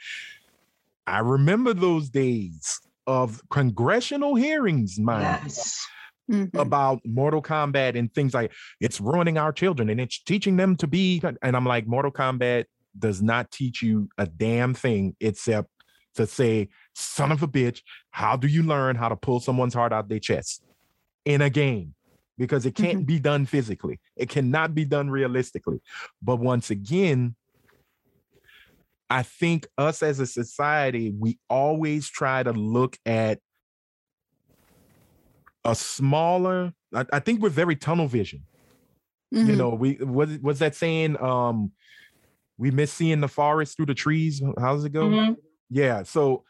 [1.06, 5.86] I remember those days of congressional hearings, mind Yes.
[6.30, 6.58] Mhm.
[6.58, 10.86] about Mortal Kombat and things like it's ruining our children and it's teaching them to
[10.86, 11.20] be.
[11.42, 12.64] And I'm like, Mortal Kombat
[12.98, 15.68] does not teach you a damn thing except
[16.14, 19.92] to say, son of a bitch, how do you learn how to pull someone's heart
[19.92, 20.62] out their chest
[21.24, 21.94] in a game?
[22.36, 25.80] Because it can't be done physically, it cannot be done realistically.
[26.20, 27.36] But once again,
[29.08, 33.38] I think us as a society, we always try to look at
[35.64, 38.44] a smaller I, I think we're very tunnel vision
[39.30, 39.56] you Mhm.
[39.56, 41.72] know we what was that saying um
[42.58, 45.36] we miss seeing the forest through the trees how does it go Mhm.
[45.70, 46.44] yeah so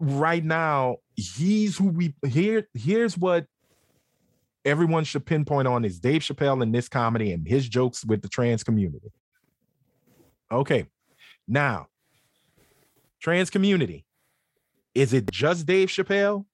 [0.00, 3.46] right now he's who we here here's what
[4.64, 8.28] everyone should pinpoint on is dave chappelle in this comedy and his jokes with the
[8.28, 9.10] trans community
[10.50, 10.86] okay
[11.48, 11.86] now
[13.20, 14.04] trans community
[14.94, 16.44] is it just dave chappelle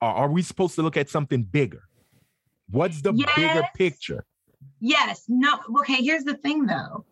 [0.00, 1.82] or are we supposed to look at something bigger
[2.70, 4.24] what's the bigger picture
[4.78, 5.24] Yes.
[5.28, 5.58] No.
[5.80, 6.02] Okay.
[6.02, 7.04] Here's the thing, though.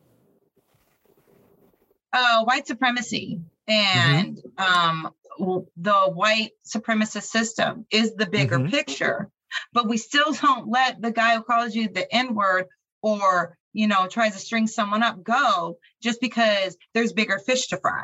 [2.13, 5.11] Uh, white supremacy and um,
[5.77, 8.71] the white supremacist system is the bigger Mhm.
[8.71, 9.31] picture,
[9.73, 12.67] but we still don't let the guy who calls you the N word
[13.03, 17.77] or you know tries to string someone up go just because there's bigger fish to
[17.77, 18.03] fry.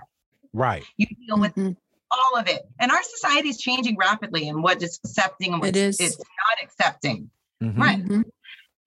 [0.53, 1.77] right You deal with Mhm.
[2.11, 5.71] all of it, and our society is changing rapidly in what is accepting and what
[5.71, 6.01] It is.
[6.01, 7.31] it's not accepting.
[7.63, 7.79] Mhm.
[7.79, 8.05] Right.
[8.05, 8.25] Mhm.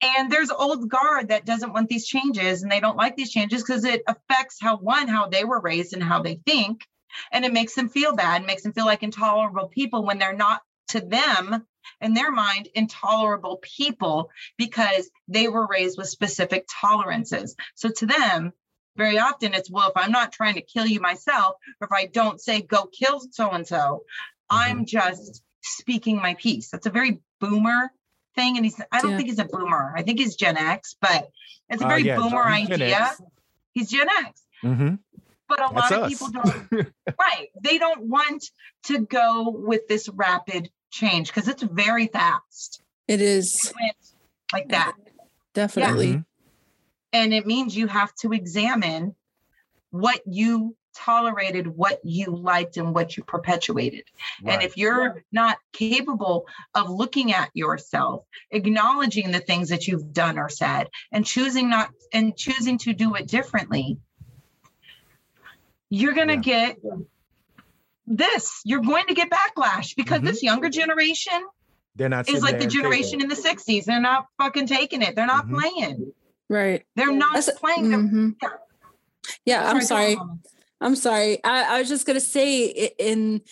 [0.00, 3.62] And there's old guard that doesn't want these changes and they don't like these changes
[3.62, 6.86] because it affects how one, how they were raised and how they think.
[7.32, 10.62] And it makes them feel bad, makes them feel like intolerable people when they're not
[10.88, 11.66] to them,
[12.00, 17.54] in their mind, intolerable people because they were raised with specific tolerances.
[17.74, 18.52] So to them,
[18.96, 22.06] very often it's, well, if I'm not trying to kill you myself, or if I
[22.06, 24.04] don't say go kill so and so,
[24.50, 26.70] I'm just speaking my piece.
[26.70, 27.92] That's a very boomer
[28.34, 28.56] thing.
[28.56, 29.16] And he's, I don't Yeah.
[29.18, 29.94] think he's a boomer.
[29.96, 31.30] I think he's Gen X, but
[31.68, 32.96] it's a Uh, very yeah, boomer Gen idea.
[32.96, 33.22] X.
[33.74, 34.42] He's Gen X.
[34.64, 34.98] Mhm.
[35.48, 36.08] But a That's lot of us.
[36.08, 36.68] people don't,
[37.18, 37.48] right.
[37.62, 38.44] They don't want
[38.84, 42.82] to go with this rapid change because it's very fast.
[43.06, 43.94] It is It
[44.52, 44.94] like that.
[45.54, 46.14] definitely.
[46.14, 46.24] Mhm.
[47.12, 49.14] And it means you have to examine
[49.90, 54.04] what you tolerated, what you liked, and what you perpetuated.
[54.44, 60.38] And if you're not capable of looking at yourself, acknowledging the things that you've done
[60.38, 63.98] or said, and choosing not and choosing to do it differently,
[65.88, 66.78] you're going to get
[68.08, 68.60] this.
[68.64, 70.26] You're going to get backlash because Mhm.
[70.26, 71.40] this younger generation
[71.96, 73.84] they're not is like the generation in the 60s.
[73.84, 75.14] They're not fucking taking it.
[75.16, 75.60] They're not Mhm.
[75.60, 76.12] playing.
[76.48, 76.84] Right.
[76.96, 77.90] They're not That's- playing.
[77.90, 78.34] They're- mhm.
[78.42, 78.48] yeah.
[79.44, 80.16] Yeah, I'm sorry.
[80.80, 81.42] I'm sorry.
[81.44, 82.66] I, I was just gonna say
[82.98, 83.42] in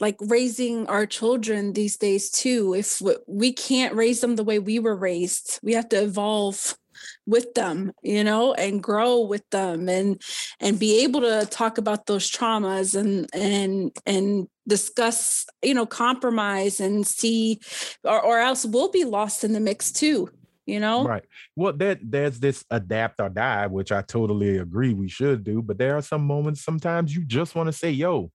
[0.00, 2.74] like raising our children these days too.
[2.74, 6.78] If we can't raise them the way we were raised, we have to evolve
[7.26, 10.20] with them, you know, and grow with them, and
[10.60, 16.80] and be able to talk about those traumas and and and discuss, you know, compromise
[16.80, 17.60] and see,
[18.04, 20.28] or or else we'll be lost in the mix too.
[20.66, 21.04] You know.
[21.04, 21.24] Right.
[21.54, 25.62] Well, there, there's this adapt or die, which I totally agree we should do.
[25.62, 28.32] But there are some moments sometimes you just want to say, yo,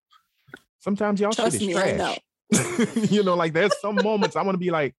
[0.80, 2.16] sometimes y'all Trust shit is me, I know.
[3.10, 4.96] you know, like there's some moments I want to be like,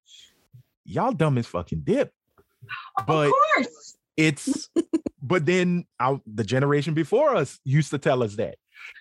[0.84, 2.12] y'all dumb as fucking dip.
[3.06, 3.96] But of course.
[4.16, 4.68] it's
[5.22, 8.56] but then our, the generation before us used to tell us that.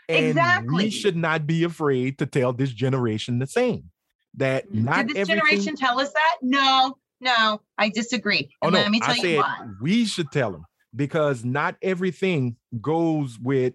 [0.08, 0.86] And Exactly.
[0.86, 3.92] we should not be afraid to tell this generation the same.
[4.36, 4.84] That mm.
[4.84, 6.38] not Did this everything generation tell us that?
[6.42, 8.50] No, no, I disagree.
[8.62, 9.68] Oh And no, let me tell I you why.
[9.82, 13.74] we should tell them because not everything goes with.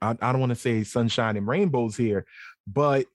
[0.00, 2.26] I, I don't want to say sunshine and rainbows here,
[2.66, 3.06] but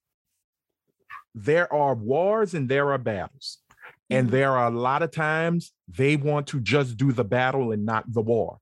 [1.36, 3.60] there are wars and there are battles,
[4.10, 4.32] and Mhm.
[4.32, 8.12] there are a lot of times they want to just do the battle and not
[8.12, 8.60] the war,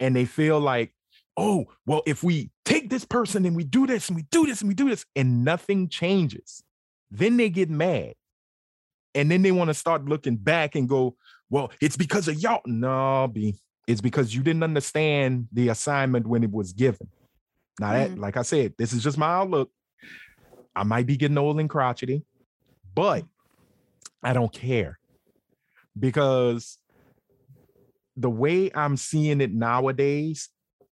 [0.00, 0.94] and they feel like,
[1.36, 4.60] oh, well, if we take this person and we do this and we do this
[4.60, 6.62] and we do this and nothing changes,
[7.10, 8.14] then they get mad
[9.14, 11.16] and then they want to start looking back and go,
[11.50, 12.62] well, it's because of y'all.
[12.66, 17.08] No, B, it's because you didn't understand the assignment when it was given.
[17.80, 18.18] Now that, Mhm.
[18.18, 19.70] like I said, this is just my outlook.
[20.76, 22.24] I might be getting old and crotchety,
[22.94, 23.24] but
[24.24, 24.98] I don't care
[25.98, 26.78] because
[28.16, 30.48] the way I'm seeing it nowadays,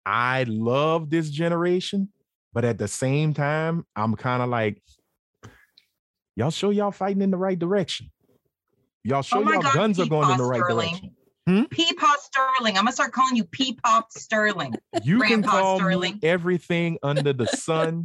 [0.06, 2.10] I love this generation,
[2.52, 4.82] but at the same time, I'm kind of like,
[6.36, 8.10] y'all show y'all fighting in the right direction.
[9.04, 10.88] Y'all show Oh y'all God, guns are going in the right Sterling.
[10.88, 11.10] direction.
[11.46, 11.62] Hmm?
[11.64, 12.76] Peepaw Sterling.
[12.76, 14.74] I'm gonna start calling you Peepaw Sterling.
[15.02, 16.14] You can call Sterling.
[16.14, 18.04] me everything under the sun.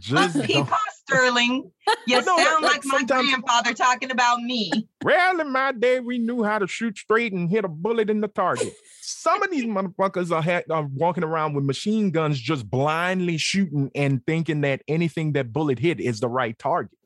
[0.00, 0.78] Just Peepaw
[1.08, 1.70] Sterling.
[2.06, 4.72] You no, sound that like my grandfather talking about me.
[5.04, 8.20] Well, in my day, we knew how to shoot straight and hit a bullet in
[8.20, 8.72] the target.
[9.00, 13.90] Some of these motherfuckers are, ha- are walking around with machine guns, just blindly shooting
[13.94, 16.96] and thinking that anything that bullet hit is the right target.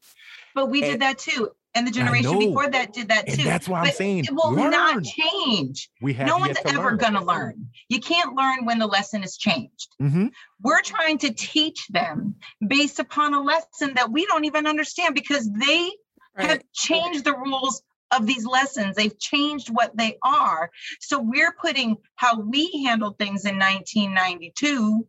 [0.54, 1.50] But we did that too.
[1.76, 3.44] And the generation before that did that And too.
[3.44, 4.70] that's why I'm saying, it will learn.
[4.70, 5.90] not change.
[6.00, 6.96] We have No one's to ever learn.
[6.96, 7.68] gonna learn.
[7.90, 9.88] You can't learn when the lesson is changed.
[10.00, 10.30] Mhm.
[10.62, 15.48] We're trying to teach them based upon a lesson that we don't even understand because
[15.52, 15.90] they
[16.38, 18.96] have changed the rules of these lessons.
[18.96, 20.70] They've changed what they are.
[21.00, 25.06] So we're putting how we handled things in 1992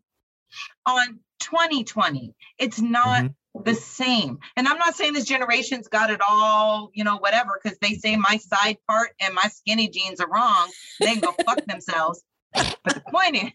[0.85, 2.33] on 2020.
[2.57, 3.35] It's not Mhm.
[3.65, 4.39] The same.
[4.55, 8.15] And I'm not saying this generation's got it all, you know, whatever, because they say
[8.15, 10.69] my side part and my skinny jeans are wrong.
[10.99, 12.23] They can go fuck themselves.
[12.53, 13.53] But the point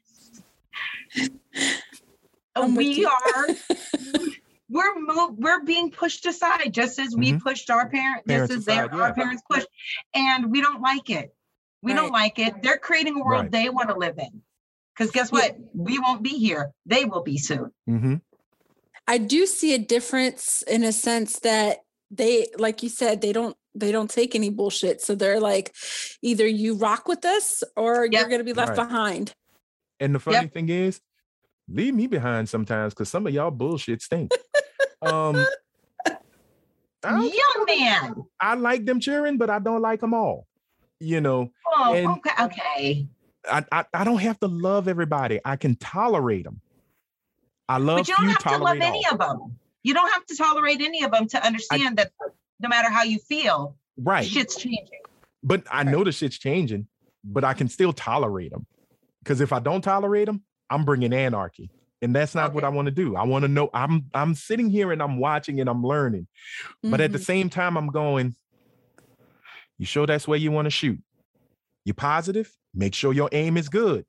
[1.17, 1.33] is,
[2.57, 3.49] I'm we are
[4.69, 7.41] we're moved, we're being pushed aside just as we Mhm.
[7.43, 9.69] pushed our parents, just as their aside, our parents pushed,
[10.15, 11.35] and we don't like it.
[11.83, 12.63] We don't like it.
[12.63, 13.51] They're creating a world Right.
[13.51, 14.43] they want to live in.
[14.95, 15.39] Because guess Yeah.
[15.41, 15.57] what?
[15.75, 16.73] We won't be here.
[16.87, 17.73] They will be soon.
[17.89, 18.21] Mhm.
[19.07, 21.79] I do see a difference in a sense that
[22.11, 25.01] they, like you said, they don't they don't take any bullshit.
[25.01, 25.75] So they're like,
[26.21, 28.87] either you rock with us or you're gonna be left Right.
[28.89, 29.33] behind.
[29.99, 31.01] And the funny thing is,
[31.69, 34.31] leave me behind sometimes because some of y'all bullshit stink.
[35.03, 35.47] um,
[37.05, 38.15] Young man.
[38.41, 40.47] I like them cheering, but I don't like them all.
[41.01, 42.45] You know, Oh, And- okay.
[42.45, 43.09] Okay.
[43.51, 45.41] I, I I don't have to love everybody.
[45.45, 46.61] I can tolerate them.
[47.69, 49.13] I love But you don't few, have to love any all.
[49.13, 49.59] of them.
[49.83, 52.13] You don't have to tolerate any of them to understand that
[52.61, 54.27] no matter how you feel, Right.
[54.27, 55.01] shit's changing.
[55.43, 56.87] But I know the shit's changing,
[57.25, 58.67] but I can still tolerate them.
[59.23, 61.71] Because if I don't tolerate them, I'm bringing anarchy.
[62.01, 63.15] And that's not what I want to do.
[63.17, 66.27] I want to know I'm I'm sitting here and I'm watching and I'm learning.
[66.83, 67.25] But at the Mhm.
[67.25, 68.35] same time, I'm going,
[69.79, 71.01] you sure that's where you want to shoot?
[71.85, 72.53] You positive?
[72.75, 74.05] Make sure your aim is good.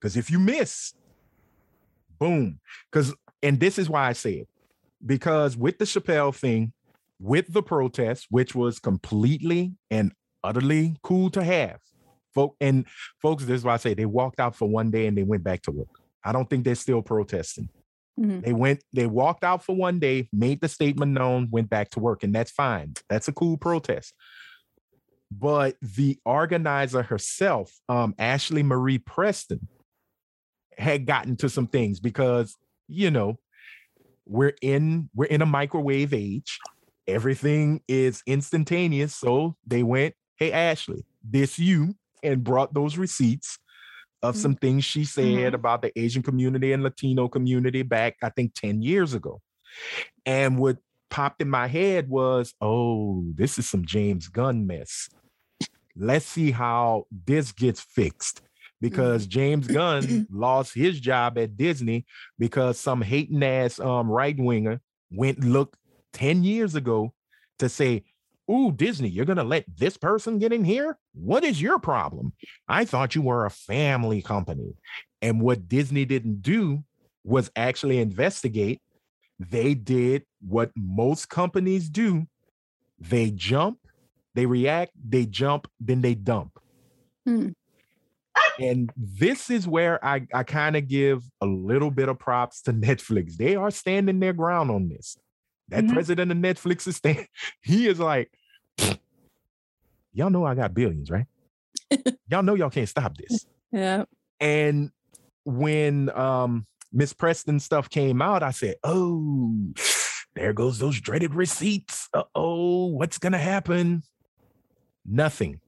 [0.00, 0.94] Because if you miss,
[2.18, 2.60] boom.
[2.90, 4.48] Because, and this is why I say it.
[5.04, 6.72] Because with the Chappelle thing,
[7.20, 10.12] with the protest, which was completely and
[10.44, 11.78] utterly cool to have,
[12.34, 12.86] folk, and
[13.22, 15.42] folks, this is why I say they walked out for one day and they went
[15.44, 15.88] back to work.
[16.24, 17.68] I don't think they're still protesting.
[18.18, 18.44] Mhm.
[18.44, 22.00] They went, they walked out for one day, made the statement known, went back to
[22.00, 22.94] work, and that's fine.
[23.08, 24.14] That's a cool protest.
[25.30, 29.68] But the organizer herself, um, Ashley Marie Preston,
[30.78, 32.56] had gotten to some things because,
[32.88, 33.38] you know,
[34.26, 36.58] we're in we're in a microwave age.
[37.06, 39.14] Everything is instantaneous.
[39.14, 43.58] So they went, hey, Ashley, this you, and brought those receipts
[44.22, 44.38] of Mhm.
[44.38, 48.82] some things she said about the Asian community and Latino community back, I think, 10
[48.82, 49.40] years ago.
[50.24, 50.78] And what
[51.10, 55.08] popped in my head was, oh, this is some James Gunn mess.
[55.94, 58.42] Let's see how this gets fixed.
[58.90, 62.06] Because James Gunn lost his job at Disney
[62.38, 64.80] because some hating ass um, right winger
[65.10, 65.76] went look
[66.12, 67.12] 10 years ago
[67.58, 68.04] to say,
[68.50, 70.96] Ooh, Disney, you're going to let this person get in here?
[71.14, 72.32] What is your problem?
[72.68, 74.76] I thought you were a family company.
[75.20, 76.84] And what Disney didn't do
[77.24, 78.80] was actually investigate.
[79.40, 82.26] They did what most companies do
[82.98, 83.78] they jump,
[84.34, 86.58] they react, they jump, then they dump.
[87.26, 87.48] Hmm.
[88.58, 92.72] And this is where I, I kind of give a little bit of props to
[92.72, 93.36] Netflix.
[93.36, 95.16] They are standing their ground on this.
[95.68, 95.92] That Mhm.
[95.92, 97.26] president of Netflix is standing,
[97.62, 98.30] he is like,
[100.12, 101.26] y'all know I got billions, right?
[102.28, 103.46] y'all know y'all can't stop this.
[103.72, 104.04] Yeah.
[104.40, 104.90] And
[105.44, 109.54] when um Miss Preston stuff came out, I said, Oh,
[110.34, 112.08] there goes those dreaded receipts.
[112.14, 114.02] Uh-oh, what's gonna happen?
[115.04, 115.60] Nothing.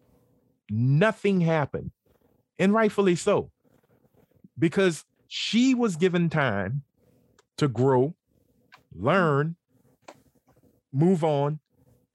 [0.70, 1.90] Nothing happened.
[2.58, 3.50] And rightfully so.
[4.58, 6.82] Because she was given time
[7.58, 8.14] to grow,
[8.94, 9.56] learn,
[10.92, 11.60] move on,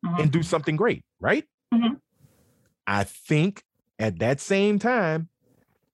[0.04, 0.20] Mhm.
[0.20, 1.48] and do something great, right?
[1.74, 2.02] Mhm.
[2.86, 3.64] I think
[4.00, 5.30] at that same time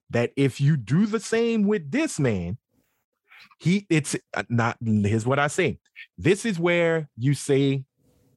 [0.09, 2.57] that if you do the same with this man,
[3.59, 5.79] he it's uh, not here's what I say.
[6.17, 7.85] This is where you say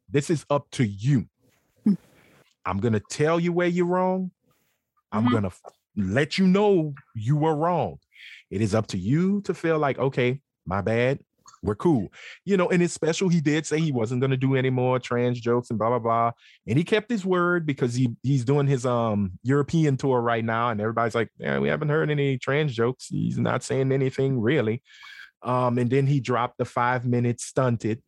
[0.09, 1.29] this is up to you.
[1.85, 1.95] Hmm.
[2.67, 4.33] I'm gonna tell you where you're wrong.
[5.11, 5.33] I'm Mhm.
[5.33, 5.51] gonna
[5.97, 7.99] let you know you were wrong.
[8.51, 11.21] It is up to you to feel like, okay, my bad.
[11.65, 12.13] We're cool.
[12.45, 15.41] You know, in his special, he did say he wasn't gonna do any more trans
[15.41, 16.33] jokes and blah blah blah.
[16.67, 20.71] And he kept his word because he he's doing his um European tour right now,
[20.71, 23.07] and everybody's like, yeah, we haven't heard any trans jokes.
[23.07, 24.83] He's not saying anything really.
[25.43, 28.03] Um, and then he dropped the five minute stunted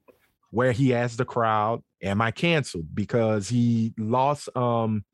[0.51, 2.94] where he asked the crowd, Am I canceled?
[2.94, 5.05] Because he lost um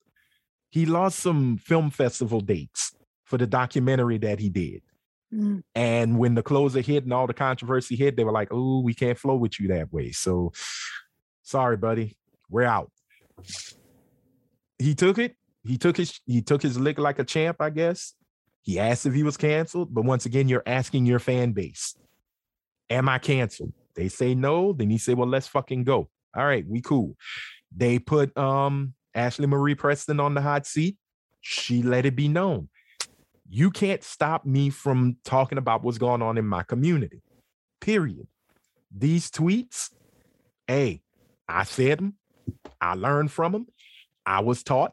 [0.71, 2.95] he lost some film festival dates
[3.25, 4.83] for the documentary that he did.
[5.33, 5.63] Mm.
[5.75, 8.95] And when the closer hit and all the controversy hit, they were like, oh, we
[8.95, 10.13] can't flow with you that way.
[10.13, 10.53] So
[11.43, 12.17] sorry, buddy.
[12.49, 12.91] We're out.
[14.79, 15.37] He took it.
[15.65, 18.15] He took his he took his lick like a champ, I guess.
[18.63, 21.97] He asked if he was canceled, but once again, you're asking your fan base,
[22.89, 23.73] Am I canceled?
[23.95, 24.73] They say no.
[24.73, 26.09] Then he said, Well, let's fucking go.
[26.37, 27.17] All right, we cool.
[27.75, 30.97] They put um Ashley Marie Preston on the hot seat.
[31.41, 32.69] She let it be known.
[33.49, 37.23] You can't stop me from talking about what's going on in my community.
[37.81, 38.27] Period.
[38.97, 39.91] These tweets,
[40.66, 41.03] hey,
[41.49, 42.15] I said them.
[42.81, 43.66] I learned from them.
[44.24, 44.93] I was taught,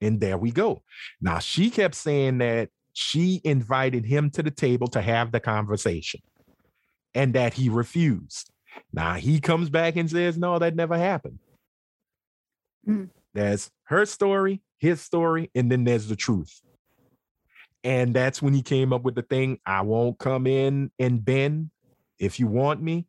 [0.00, 0.82] and there we go.
[1.20, 6.20] Now she kept saying that she invited him to the table to have the conversation
[7.14, 8.50] and that he refused.
[8.92, 11.38] Now he comes back and says, No, that never happened.
[12.86, 13.10] Mm.
[13.34, 16.60] There's her story, his story, and then there's the truth.
[17.84, 21.70] And that's when he came up with the thing I won't come in and bend.
[22.18, 23.06] If you want me,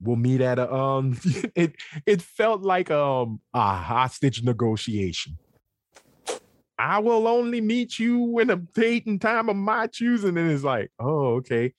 [0.00, 1.18] we'll meet at a um
[1.54, 5.38] it it felt like um a hostage negotiation.
[6.78, 10.36] I will only meet you in a date and time of my choosing.
[10.36, 11.74] And it's like, oh, okay.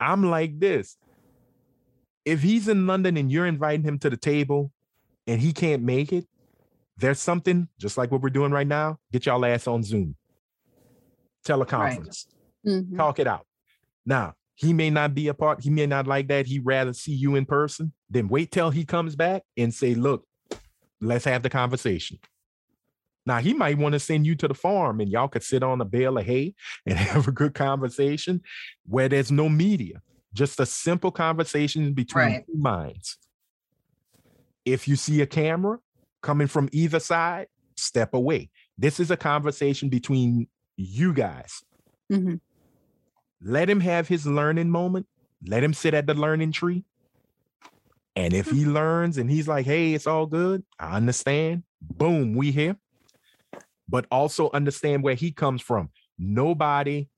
[0.00, 0.96] I'm like this.
[2.24, 4.72] If he's in London and you're inviting him to the table
[5.28, 6.26] and he can't make it,
[7.00, 8.98] there's something just like what we're doing right now.
[9.12, 10.16] Get y'all ass on Zoom,
[11.44, 12.26] teleconference,
[12.66, 12.96] Mhm.
[12.96, 13.46] talk it out.
[14.04, 16.46] Now, he may not be a part, he may not like that.
[16.46, 17.92] He'd rather see you in person.
[18.10, 20.26] Then wait till he comes back and say, look,
[21.00, 22.18] let's have the conversation.
[23.26, 25.80] Now, he might want to send you to the farm and y'all could sit on
[25.80, 26.54] a bale of hay
[26.86, 28.42] and have a good conversation
[28.84, 30.02] where there's no media,
[30.34, 32.46] just a simple conversation between Right.
[32.46, 33.16] two minds.
[34.66, 35.78] If you see a camera
[36.22, 38.50] coming from either side, step away.
[38.76, 41.62] This is a conversation between you guys.
[42.10, 42.40] Mhm.
[43.42, 45.06] Let him have his learning moment.
[45.46, 46.84] Let him sit at the learning tree.
[48.16, 51.62] And if he learns and he's like, hey, it's all good, I understand.
[51.80, 52.76] Boom, we here.
[53.88, 55.90] But also understand where he comes from.
[56.18, 57.08] Nobody,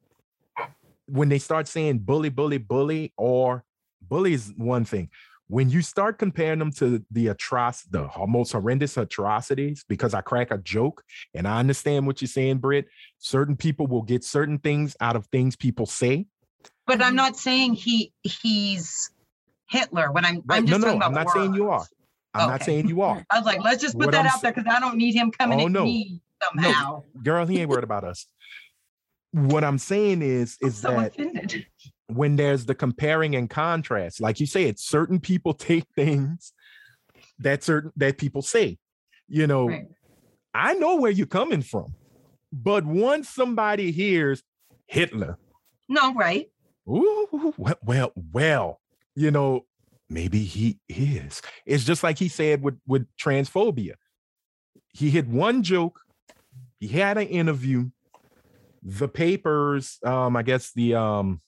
[1.06, 3.64] when they start saying bully, bully, bully, or
[4.00, 5.10] bully is one thing.
[5.52, 10.50] When you start comparing them to the atroc, the most horrendous atrocities, because I crack
[10.50, 11.04] a joke
[11.34, 12.86] and I understand what you're saying, Britt.
[13.18, 16.24] Certain people will get certain things out of things people say.
[16.86, 17.16] But I'm Mhm.
[17.16, 19.10] not saying he he's
[19.68, 20.10] Hitler.
[20.10, 20.60] When I'm Right?
[20.60, 21.86] I'm No, just no, talking about I'm not saying you are.
[22.32, 23.26] I'm not saying you are.
[23.30, 24.96] I was like, let's just put What that I'm out sa- there because I don't
[24.96, 25.84] need him coming Oh, at no.
[25.84, 27.02] me somehow.
[27.22, 28.24] Girl, he ain't worried about us.
[29.32, 31.66] What I'm saying is, I'm is so that offended.
[32.14, 36.52] When there's the comparing and contrast, like you say, it's certain people take things
[37.39, 38.78] that certain that people say.
[39.28, 39.86] You know, Right.
[40.55, 41.94] I know where you're coming from,
[42.52, 44.43] but once somebody hears
[44.86, 45.39] Hitler,
[45.89, 46.51] No, right.
[46.89, 48.80] Ooh, well, well, well,
[49.14, 49.66] you know,
[50.10, 51.40] maybe he is.
[51.64, 53.94] It's just like he said with with transphobia.
[54.93, 56.01] He hit one joke.
[56.78, 57.90] He had an interview.
[58.82, 61.40] The papers, um, I guess the um,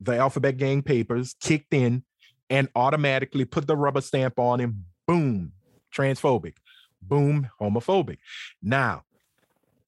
[0.00, 2.04] the Alphabet Gang papers kicked in
[2.48, 4.84] and automatically put the rubber stamp on him.
[5.06, 5.52] Boom,
[5.94, 6.54] transphobic.
[7.02, 8.18] Boom, homophobic.
[8.62, 9.04] Now,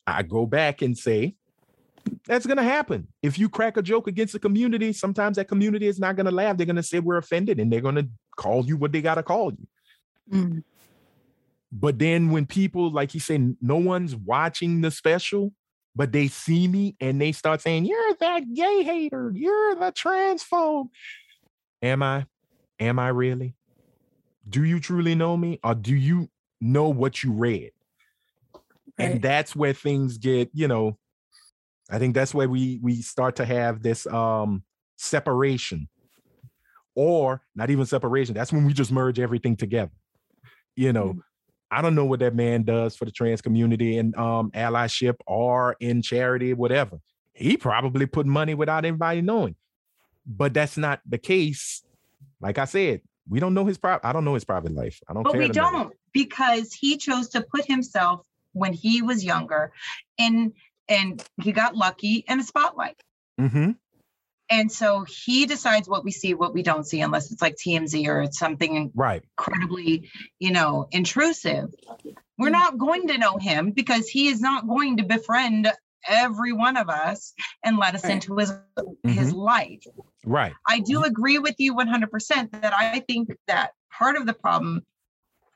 [0.06, 1.36] I go back and say,
[2.26, 3.09] that's going to happen.
[3.22, 6.32] If you crack a joke against a community, sometimes that community is not going to
[6.32, 6.56] laugh.
[6.56, 9.16] They're going to say we're offended and they're going to call you what they got
[9.16, 9.66] to call you.
[10.32, 10.64] Mhm.
[11.70, 15.52] But then when people, like you said, no one's watching the special,
[15.94, 19.32] but they see me and they start saying, You're that gay hater.
[19.35, 20.89] You're the transphobe.
[21.82, 22.27] Am I?
[22.81, 23.55] Am I really?
[24.48, 25.60] Do you truly know me?
[25.62, 27.73] Or do you know what you read?
[28.98, 30.98] And that's where things get, you know,
[31.90, 34.62] I think that's where we we start to have this um
[34.97, 35.89] separation.
[36.94, 38.35] Or not even separation.
[38.35, 39.93] That's when we just merge everything together.
[40.77, 41.16] you know,
[41.73, 45.74] I don't know what that man does for the trans community and um allyship or
[45.81, 47.01] in charity, whatever.
[47.32, 49.57] He probably put money without anybody knowing.
[50.27, 51.82] But that's not the case.
[52.40, 54.07] Like I said, we don't know his private.
[54.07, 55.01] I don't know his private life.
[55.09, 55.40] I don't But care.
[55.40, 59.73] we don't because he chose to put himself when he was younger
[60.19, 60.53] and
[60.89, 63.01] and he got lucky in the spotlight.
[63.40, 63.77] Mhm.
[64.52, 68.06] And so he decides what we see, what we don't see, unless it's like TMZ
[68.06, 69.24] or it's something Right.
[69.38, 70.10] incredibly,
[70.40, 71.72] you know, intrusive.
[72.36, 72.52] We're Mm.
[72.52, 75.72] not going to know him because he is not going to befriend
[76.06, 77.32] every one of us
[77.64, 78.12] and let us Right.
[78.12, 78.52] into his
[79.04, 79.84] his life.
[80.26, 80.54] Right.
[80.68, 84.84] I do agree with you 100% that I think that part of the problem,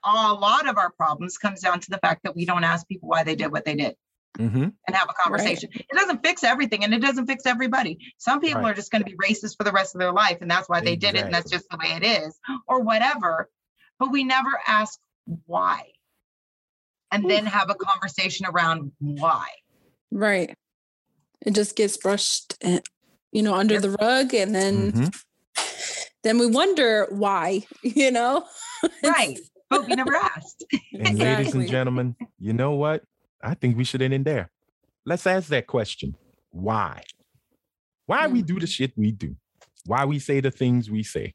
[0.05, 3.11] a lot of our problems comes down to the fact that we don't ask people
[3.11, 3.95] why they did what they did
[4.37, 5.69] hmm and have a conversation.
[5.73, 7.99] It doesn't fix everything and it doesn't fix everybody.
[8.19, 8.71] Some people Right.
[8.71, 10.81] are just going to be racist for the rest of their life and that's why
[10.81, 12.39] they did it and that's just the way it is
[12.69, 13.51] or whatever.
[13.99, 14.99] But we never ask
[15.47, 15.87] why.
[17.11, 19.47] And then have a conversation around why.
[20.13, 20.55] Right.
[21.45, 22.81] It just gets brushed, eh,
[23.33, 23.83] you know, under Yep.
[23.83, 25.23] the rug, and then Mhm.
[26.23, 27.67] then we wonder why.
[27.83, 28.45] You know.
[29.03, 29.39] Right.
[29.71, 30.65] But we never asked.
[30.99, 33.03] And ladies and gentlemen, you know what?
[33.43, 34.51] I think we should end in there.
[35.05, 36.17] Let's ask that question.
[36.51, 37.03] Why?
[38.07, 38.67] Why we do the mm-hmm.
[38.67, 39.37] shit we do?
[39.85, 41.35] Why we say the things we say?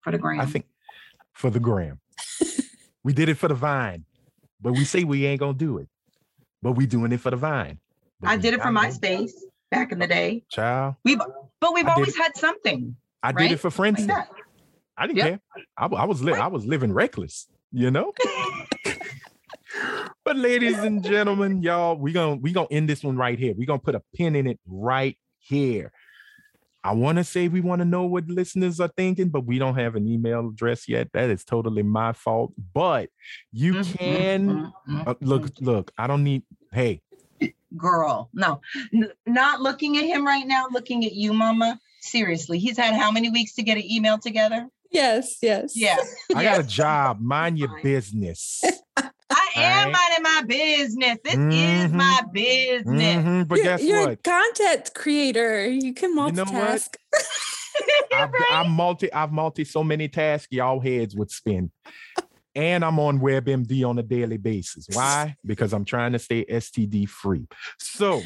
[0.00, 0.40] For the gram.
[0.40, 0.66] I think
[1.32, 2.00] for the gram.
[3.04, 4.04] we did it for the vine,
[4.60, 5.88] but we say we ain't gonna do it.
[6.62, 7.78] But we doing it for the vine.
[8.20, 9.30] But I did it for MySpace
[9.70, 10.44] back in the day.
[10.50, 11.20] Child, We've
[11.60, 14.28] but we've I always had something I did it for like
[14.96, 15.26] I didn't Yep.
[15.26, 15.40] care.
[15.76, 18.12] I, I was li- I was living reckless, you know.
[20.28, 23.54] but ladies and gentlemen, y'all, we gonna we gonna end this one right here.
[23.56, 25.90] We gonna put a pin in it right here.
[26.84, 29.76] I want to say we want to know what listeners are thinking, but we don't
[29.76, 31.08] have an email address yet.
[31.14, 32.52] That is totally my fault.
[32.74, 33.08] But
[33.52, 34.72] you Mhm, can
[35.06, 35.50] uh, look.
[35.60, 36.42] Look, I don't need.
[36.72, 37.00] Hey,
[37.74, 38.28] girl.
[38.34, 38.60] No,
[38.92, 41.80] N- not looking at him right now, looking at you, mama.
[42.00, 44.68] Seriously, he's had how many weeks to get an email together?
[44.90, 45.36] Yes.
[45.42, 45.72] Yes.
[45.76, 45.96] Yeah.
[46.34, 47.20] I got a job.
[47.22, 48.62] Mind your business.
[49.30, 49.92] I am Right.
[49.92, 51.18] minding my business.
[51.24, 51.92] This is Mhm.
[51.92, 53.16] my business.
[53.24, 54.12] Mhm, But You're, guess you're what?
[54.12, 55.68] a content creator.
[55.68, 56.88] You can You know multitask.
[58.12, 58.48] I've, Right?
[58.50, 61.70] I'm multi, I've multi so many tasks y'all heads would spin.
[62.54, 64.86] And I'm on WebMD on a daily basis.
[64.92, 65.36] Why?
[65.46, 67.46] Because I'm trying to stay STD free.
[67.78, 68.22] So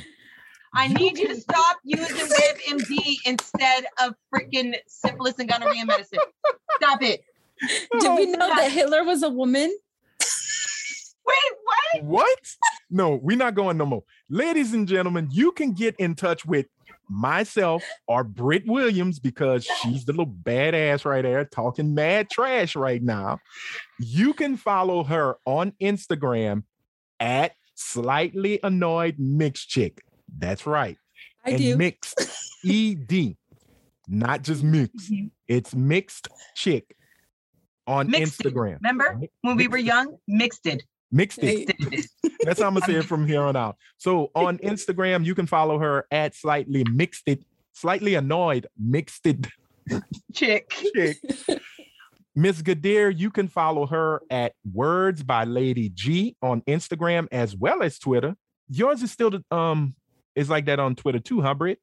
[0.75, 6.19] I need you to stop using WebMD instead of freaking syphilis and gonorrhea medicine.
[6.77, 7.25] Stop it.
[8.01, 9.77] Did we know that Hitler was a woman?
[11.25, 12.05] Wait, what?
[12.05, 12.57] what?
[12.91, 14.03] No, we're not going no more.
[14.29, 16.67] Ladies and gentlemen, you can get in touch with
[17.09, 23.03] myself or Britt Williams because she's the little badass right there talking mad trash right
[23.03, 23.39] now.
[24.01, 26.65] You can follow her on Instagram
[27.21, 30.03] at slightly annoyed mixed chick.
[30.39, 30.97] That's right.
[31.45, 31.77] I and do.
[31.77, 32.21] mixed
[32.69, 33.37] ed
[34.09, 35.13] not just mixed
[35.49, 36.95] it's mixed chick
[37.87, 38.47] on Mixed it.
[38.55, 40.17] instagram Remember when we were young?
[40.29, 40.83] Mixed it.
[41.11, 42.03] mixed it Hey.
[42.45, 45.47] that's how i'm gonna say it from here on out so on instagram you can
[45.47, 49.47] follow her at slightly mixed it slightly annoyed mixed it
[50.33, 50.71] Chick.
[50.95, 51.17] chick
[52.35, 57.83] Miss Gadir, you can follow her at Words by Lady G on Instagram as well
[57.83, 58.35] as Twitter.
[58.71, 59.95] Yours is still the um
[60.35, 61.79] is like that on Twitter too, huh, Britt?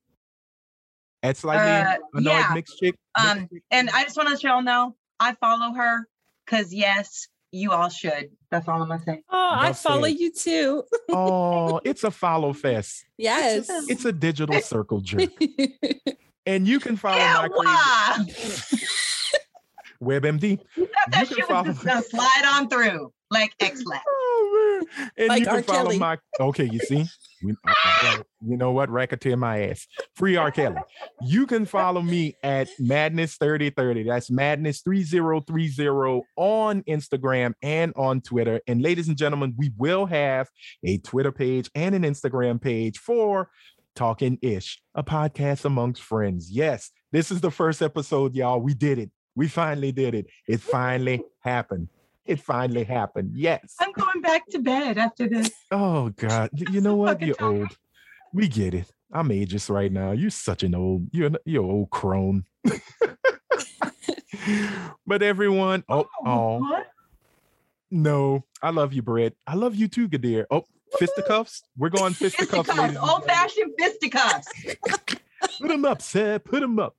[1.22, 2.52] At slightly Uh, annoyed yeah.
[2.54, 2.96] mixed chick.
[3.16, 3.64] Um, Mixed chick?
[3.72, 6.08] And I just want to let y'all know I follow her
[6.46, 8.30] because yes, you all should.
[8.52, 9.22] That's all I'm gonna say.
[9.30, 10.20] Oh, I Well follow said.
[10.20, 10.84] you too.
[11.10, 13.04] oh, it's a follow fest.
[13.18, 13.68] Yes.
[13.90, 15.30] It's a digital circle jerk.
[16.46, 18.16] And you can follow Yeah, my why?
[18.26, 18.86] crazy
[20.02, 20.60] WebMD.
[20.78, 24.04] You can follow- was just gonna slide on through like Ex-Lax.
[24.08, 25.08] Oh man.
[25.18, 25.62] And Like you can R.
[25.64, 26.00] follow Kelly.
[26.00, 27.06] my okay, you see?
[27.44, 28.90] We, uh, uh, you know what?
[28.90, 29.88] Racketeer my ass.
[30.16, 30.52] Free R.
[30.52, 30.82] Kelly.
[31.22, 34.04] You can follow me at Madness 3030.
[34.04, 38.62] That's Madness 3030 on Instagram and on Twitter.
[38.68, 40.50] And ladies and gentlemen, we will have
[40.84, 43.50] a Twitter page and an Instagram page for
[43.96, 46.50] Talkin' Ish, a podcast amongst friends.
[46.52, 48.62] Yes, this is the first episode, y'all.
[48.62, 49.12] We did it.
[49.36, 50.28] We finally did it.
[50.48, 51.90] It finally happened.
[52.26, 53.32] It finally happened.
[53.34, 53.76] Yes.
[53.80, 55.52] I'm going back to bed after this.
[55.72, 56.50] Oh God!
[56.72, 57.22] You know what?
[57.22, 57.76] You're old.
[58.34, 58.92] We get it.
[59.12, 60.12] I'm ageist right now.
[60.12, 61.08] You're such an old.
[61.12, 62.46] You're an, you're old crone.
[65.08, 66.88] but everyone, oh, oh, oh What?
[67.90, 69.34] no, I love you, Brett.
[69.48, 70.46] I love you too, Gadir.
[70.52, 70.66] Oh,
[71.00, 71.64] fisticuffs.
[71.78, 72.70] We're going fisticuffs.
[72.70, 74.48] Fisticuffs, old fashioned fisticuffs.
[75.60, 76.40] Put them up, sir.
[76.40, 76.96] Put them up.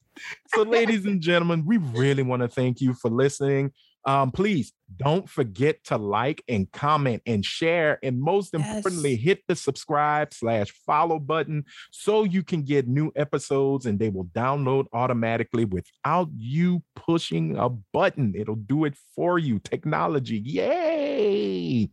[0.54, 3.72] So, ladies and gentlemen, we really want to thank you for listening.
[4.06, 7.98] Um, please don't forget to like and comment and share.
[8.02, 9.20] And most importantly, Yes.
[9.20, 14.24] hit the subscribe slash follow button so you can get new episodes and they will
[14.26, 18.34] download automatically without you pushing a button.
[18.36, 19.58] It'll do it for you.
[19.58, 20.38] Technology.
[20.38, 21.90] Yay!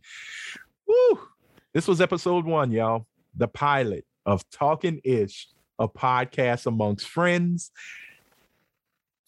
[0.86, 1.20] Woo!
[1.74, 3.06] This was episode one, y'all.
[3.36, 5.48] The pilot of Talkin' Ish,
[5.78, 7.70] a podcast amongst friends.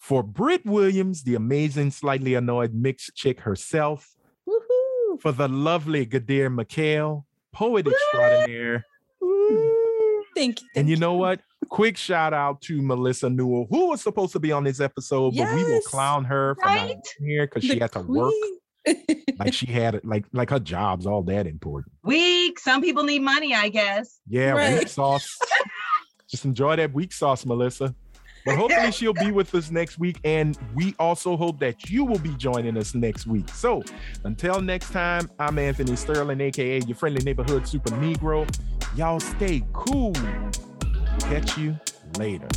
[0.01, 4.15] For Britt Williams, the amazing, slightly annoyed mixed chick herself.
[4.49, 5.21] Woohoo.
[5.21, 7.23] For the lovely Gadir McHale,
[7.53, 8.83] poet extraordinaire.
[9.21, 10.23] Woo.
[10.35, 10.67] Thank you.
[10.75, 11.41] And thank you know what?
[11.69, 15.53] Quick shout out to Melissa Newell, who was supposed to be on this episode, but
[15.55, 16.87] we will clown her for not Right?
[17.19, 18.33] being here because she had to work.
[19.37, 21.93] Like she had like like her job's all that important.
[22.03, 22.57] Weak.
[22.57, 24.19] Some people need money, I guess.
[24.27, 24.79] Yeah, Right.
[24.79, 25.37] weak sauce.
[26.27, 27.93] Just enjoy that weak sauce, Melissa.
[28.45, 30.19] But hopefully she'll be with us next week.
[30.23, 33.49] And we also hope that you will be joining us next week.
[33.49, 33.83] So
[34.23, 38.47] until next time, I'm Anthony Sterling, aka your friendly neighborhood super Negro.
[38.95, 40.13] Y'all stay cool.
[41.19, 41.79] Catch you
[42.17, 42.47] later.